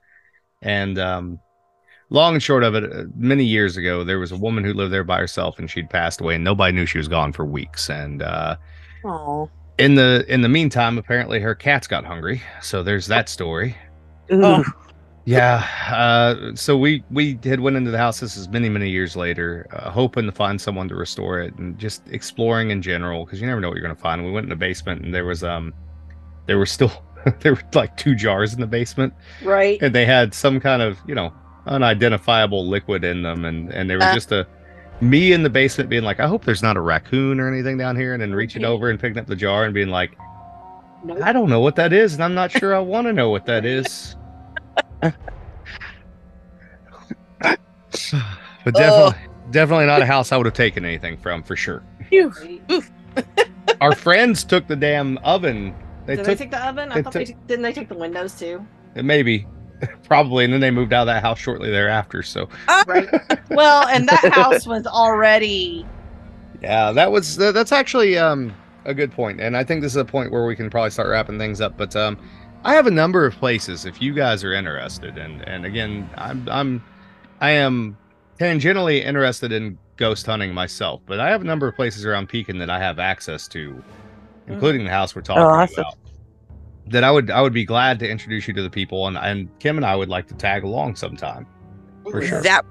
[0.61, 1.39] and um,
[2.09, 4.91] long and short of it, uh, many years ago, there was a woman who lived
[4.93, 7.89] there by herself and she'd passed away, and nobody knew she was gone for weeks.
[7.89, 8.57] And uh,
[9.05, 9.49] Oh.
[9.77, 13.75] in the in the meantime, apparently her cats got hungry, so there's that story.
[14.31, 14.63] Oh.
[15.25, 15.67] Yeah.
[15.91, 18.19] Uh, so we we had went into the house.
[18.19, 21.77] This is many many years later, uh, hoping to find someone to restore it and
[21.79, 24.23] just exploring in general because you never know what you're gonna find.
[24.23, 25.73] We went in the basement and there was um
[26.45, 26.91] there were still
[27.39, 29.81] there were like two jars in the basement right.
[29.81, 31.33] and they had some kind of you know
[31.65, 34.13] unidentifiable liquid in them and and they were Uh.
[34.13, 34.45] just a
[35.01, 37.95] me in the basement being like I hope there's not a raccoon or anything down
[37.95, 40.15] here and then reaching over and picking up the jar and being like
[41.03, 41.17] Nope.
[41.23, 43.45] I don't know what that is and I'm not sure I want to know what
[43.47, 44.15] that is.
[47.41, 49.19] But definitely,
[49.51, 51.83] definitely not a house I would have taken anything from for sure.
[53.81, 55.75] Our friends took the damn oven.
[56.05, 56.91] They Did took they take the oven?
[56.91, 58.65] I they thought they took- took, didn't they take the windows too?
[58.95, 59.45] maybe,
[60.03, 62.23] probably, and then they moved out of that house shortly thereafter.
[62.23, 62.47] So
[62.87, 63.07] Right.
[63.49, 65.85] well, and that house was already
[66.61, 68.53] yeah, that was that's actually um
[68.85, 71.09] a good point, and I think this is a point where we can probably start
[71.09, 71.75] wrapping things up.
[71.77, 72.17] But um,
[72.65, 76.49] I have a number of places if you guys are interested, and and again, I'm
[76.49, 76.83] I'm
[77.39, 77.95] I am
[78.39, 82.57] tangentially interested in ghost hunting myself, but I have a number of places around Pekin
[82.57, 83.83] that I have access to,
[84.47, 85.81] including the house we're talking awesome.
[85.81, 85.97] about.
[86.87, 89.47] That I would I would be glad to introduce you to the people, and and
[89.59, 91.45] Kim and I would like to tag along sometime
[92.09, 92.41] for sure.
[92.41, 92.65] That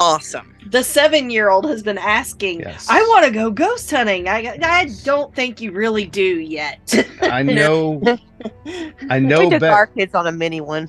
[0.00, 0.54] awesome.
[0.70, 2.86] the seven year old has been asking, Yes.
[2.88, 4.28] I want to go ghost hunting.
[4.28, 6.94] I, I don't think you really do yet.
[7.22, 8.00] I know
[8.66, 10.88] I we know took Beck- our kids on a mini one.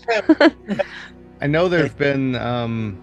[1.41, 3.01] I know there've been um,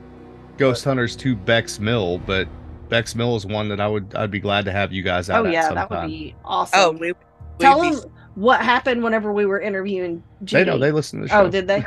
[0.59, 2.49] ghost hunters to Beck's Mill, but
[2.89, 5.45] Beck's Mill is one that I would I'd be glad to have you guys out
[5.45, 5.89] oh, at yeah, sometime.
[5.89, 6.81] that would be awesome.
[6.81, 7.13] Oh, we,
[7.59, 10.65] Tell we'd be- them what happened whenever we were interviewing Judy.
[10.65, 11.45] They know they listen to the show.
[11.45, 11.85] Oh, did they?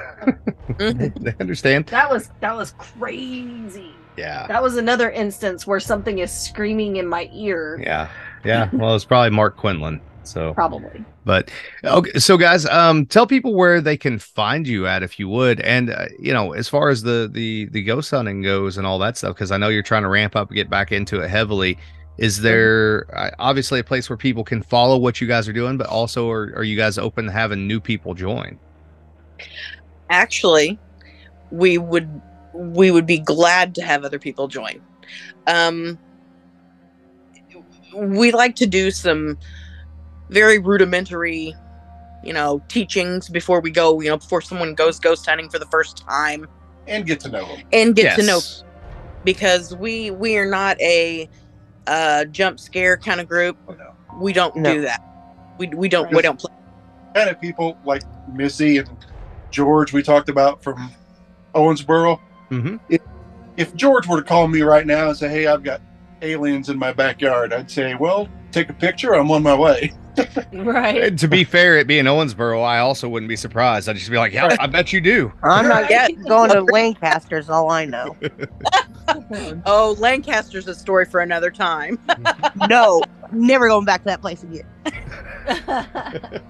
[0.78, 1.88] They understand?
[1.88, 3.94] That was that was crazy.
[4.18, 7.80] Yeah, That was another instance where something is screaming in my ear.
[7.84, 8.10] yeah,
[8.44, 8.70] yeah.
[8.74, 10.02] Well, it's probably Mark Quinlan.
[10.24, 11.06] So, Probably.
[11.24, 11.50] but
[11.86, 12.20] okay.
[12.20, 15.90] So, guys, um, tell people where they can find you at if you would, and
[15.90, 19.16] uh, you know, as far as the the the ghost hunting goes and all that
[19.18, 21.78] stuff, because I know you're trying to ramp up, and get back into it heavily.
[22.18, 25.78] Is there uh, obviously a place where people can follow what you guys are doing,
[25.78, 28.60] but also are, are you guys open to having new people join?
[30.10, 30.80] actually
[31.52, 32.22] we would
[32.58, 34.82] we would be glad to have other people join
[35.46, 35.98] um
[37.96, 39.38] we like to do some
[40.30, 41.56] very rudimentary
[42.24, 45.66] you know teachings before we go you know before someone goes ghost hunting for the
[45.68, 46.48] first time
[46.88, 47.64] and get to know them.
[47.72, 48.40] and get to know
[49.24, 51.30] because we we are not a
[51.86, 53.94] uh jump scare kind of group No.
[54.20, 54.74] we don't No.
[54.74, 55.02] do that
[55.60, 56.54] we, we don't we don't play
[57.14, 58.90] Kind of people like Missy and
[59.50, 60.92] George we talked about from
[61.56, 62.20] Owensboro.
[62.52, 62.96] Mm-hmm.
[63.58, 65.82] If George were to call me right now and say, "Hey, I've got
[66.22, 69.14] aliens in my backyard," I'd say, "Well, take a picture.
[69.14, 69.94] I'm on my way.
[70.52, 71.04] Right.
[71.04, 73.88] And to be fair, it being Owensboro, I also wouldn't be surprised.
[73.88, 75.32] I'd just be like, yeah, I bet you do.
[75.44, 76.08] I'm not Yeah.
[76.10, 77.52] going to Lancaster's.
[77.52, 78.16] All I know.
[79.68, 82.00] Oh, Lancaster's a story for another time.
[82.68, 84.66] No, never going back to that place again.
[85.48, 86.42] I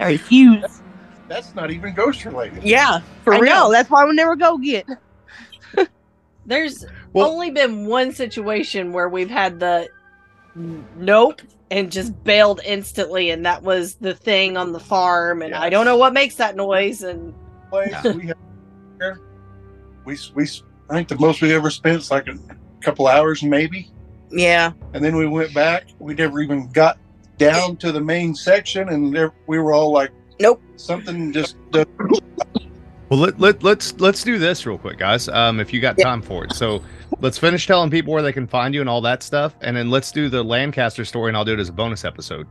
[0.00, 0.82] refuse.
[1.28, 2.62] That's not even ghost related.
[2.64, 3.54] yeah, for I real.
[3.54, 3.72] know.
[3.72, 4.84] That's why I would never go again.
[6.46, 9.88] There's Well- only been one situation where we've had the
[10.96, 15.42] nope and just bailed instantly, and that was the thing on the farm.
[15.42, 17.02] And I don't know what makes that noise.
[17.02, 17.34] And
[17.70, 18.36] Place we have
[20.04, 20.44] we we
[20.88, 22.38] I think the most we ever spent is like a
[22.80, 23.90] couple hours maybe,
[24.30, 24.70] Yeah.
[24.94, 25.88] and then we went back.
[25.98, 26.98] We never even got
[27.38, 30.62] down to the main section, and there, we were all like, Nope.
[30.76, 31.56] something just.
[33.08, 35.28] Well, let, let, let's let's do this real quick, guys.
[35.28, 36.82] Um, if you got time for it, so
[37.20, 39.90] let's finish telling people where they can find you and all that stuff, and then
[39.90, 42.46] let's do the Lancaster story, and I'll do it as a bonus episode.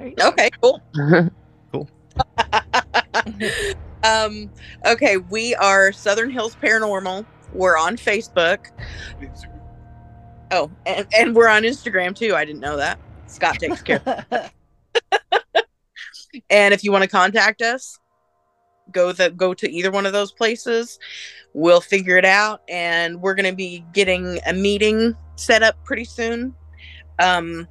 [0.00, 0.82] Okay, cool.
[1.72, 1.88] Cool.
[4.04, 4.50] um,
[4.84, 7.24] okay, we are Southern Hills Paranormal.
[7.54, 8.66] We're on Facebook.
[10.50, 12.34] Oh, and, and we're on Instagram too.
[12.34, 12.98] I didn't know that.
[13.26, 14.02] Scott takes care.
[16.50, 17.98] and if you want to contact us,
[18.92, 20.98] go the go to either one of those places.
[21.54, 26.04] We'll figure it out, and we're going to be getting a meeting set up pretty
[26.04, 26.54] soon.
[27.18, 27.68] Um,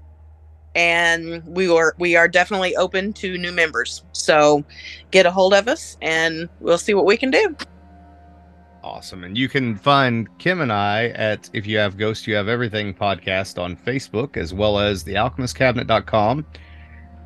[0.76, 4.04] and we are we are definitely open to new members.
[4.14, 4.64] So
[5.12, 7.56] get a hold of us, and we'll see what we can do.
[8.84, 9.24] Awesome.
[9.24, 12.94] And you can find Kim and I at If You Have Ghost, You Have Everything
[12.94, 16.46] podcast on Facebook, as well as the thealchemistcabinet.com.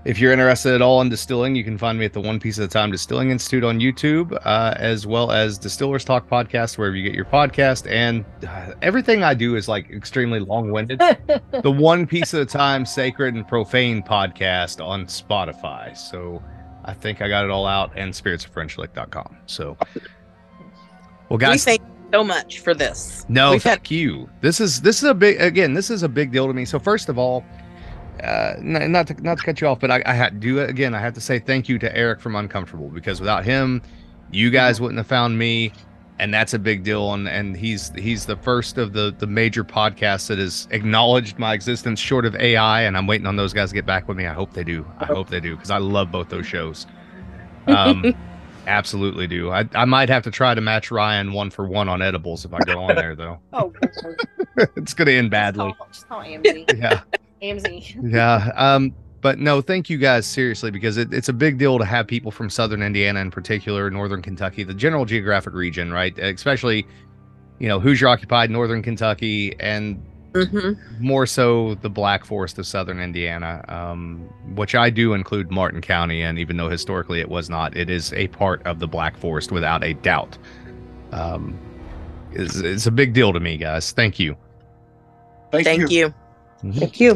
[0.06, 2.60] If you're interested at all in distilling, you can find me at the One Piece
[2.60, 6.95] at a Time Distilling Institute on YouTube, uh, as well as Distillers Talk podcast, wherever
[6.95, 7.89] you get your podcast.
[7.89, 10.99] And uh, everything I do is like extremely long winded.
[11.64, 15.97] the One Piece at a Time Sacred and Profane podcast on Spotify.
[15.97, 16.39] So
[16.86, 19.38] I think I got it all out, and spiritsofFrenchlick.com.
[19.47, 20.01] So, well,
[21.32, 23.26] we guys, thank you so much for this.
[23.28, 24.30] no, We've had- thank you.
[24.41, 25.74] This is this is a big again.
[25.74, 26.64] This is a big deal to me.
[26.64, 27.43] So first of all,
[28.26, 30.70] uh, not to not to cut you off, but I, I had to do it
[30.70, 30.96] again.
[30.96, 33.82] I have to say thank you to Eric from Uncomfortable because without him,
[34.32, 35.72] you guys wouldn't have found me,
[36.18, 37.14] and that's a big deal.
[37.14, 41.54] And and he's he's the first of the the major podcasts that has acknowledged my
[41.54, 42.82] existence, short of AI.
[42.82, 44.26] And I'm waiting on those guys to get back with me.
[44.26, 44.86] I hope they do.
[44.98, 46.88] I hope they do because I love both those shows.
[47.68, 48.16] Um,
[48.68, 49.52] absolutely do.
[49.52, 52.54] I I might have to try to match Ryan one for one on edibles if
[52.54, 53.40] I go on there though.
[53.54, 53.72] oh,
[54.76, 55.68] it's gonna end badly.
[55.68, 56.80] Just call, just call Amzy.
[56.80, 57.02] Yeah.
[57.42, 57.96] Amzy.
[58.12, 58.52] Yeah.
[58.56, 62.06] Um, but no, thank you guys seriously because it, it's a big deal to have
[62.06, 66.18] people from Southern Indiana, in particular, Northern Kentucky, the general geographic region, right?
[66.20, 66.86] Especially,
[67.58, 70.04] you know, Hoosier occupied Northern Kentucky and
[70.36, 74.20] hmm more so the Black Forest of Southern Indiana, um,
[74.56, 76.22] which I do include Martin County.
[76.22, 79.52] And even though historically it was not, it is a part of the Black Forest
[79.52, 80.38] without a doubt.
[81.12, 81.58] Um,
[82.32, 83.92] it's, it's a big deal to me, guys.
[83.92, 84.36] Thank you.
[85.52, 85.98] thank, Thank you.
[86.08, 86.14] you.
[86.66, 86.80] Mm-hmm.
[86.80, 87.16] Thank you.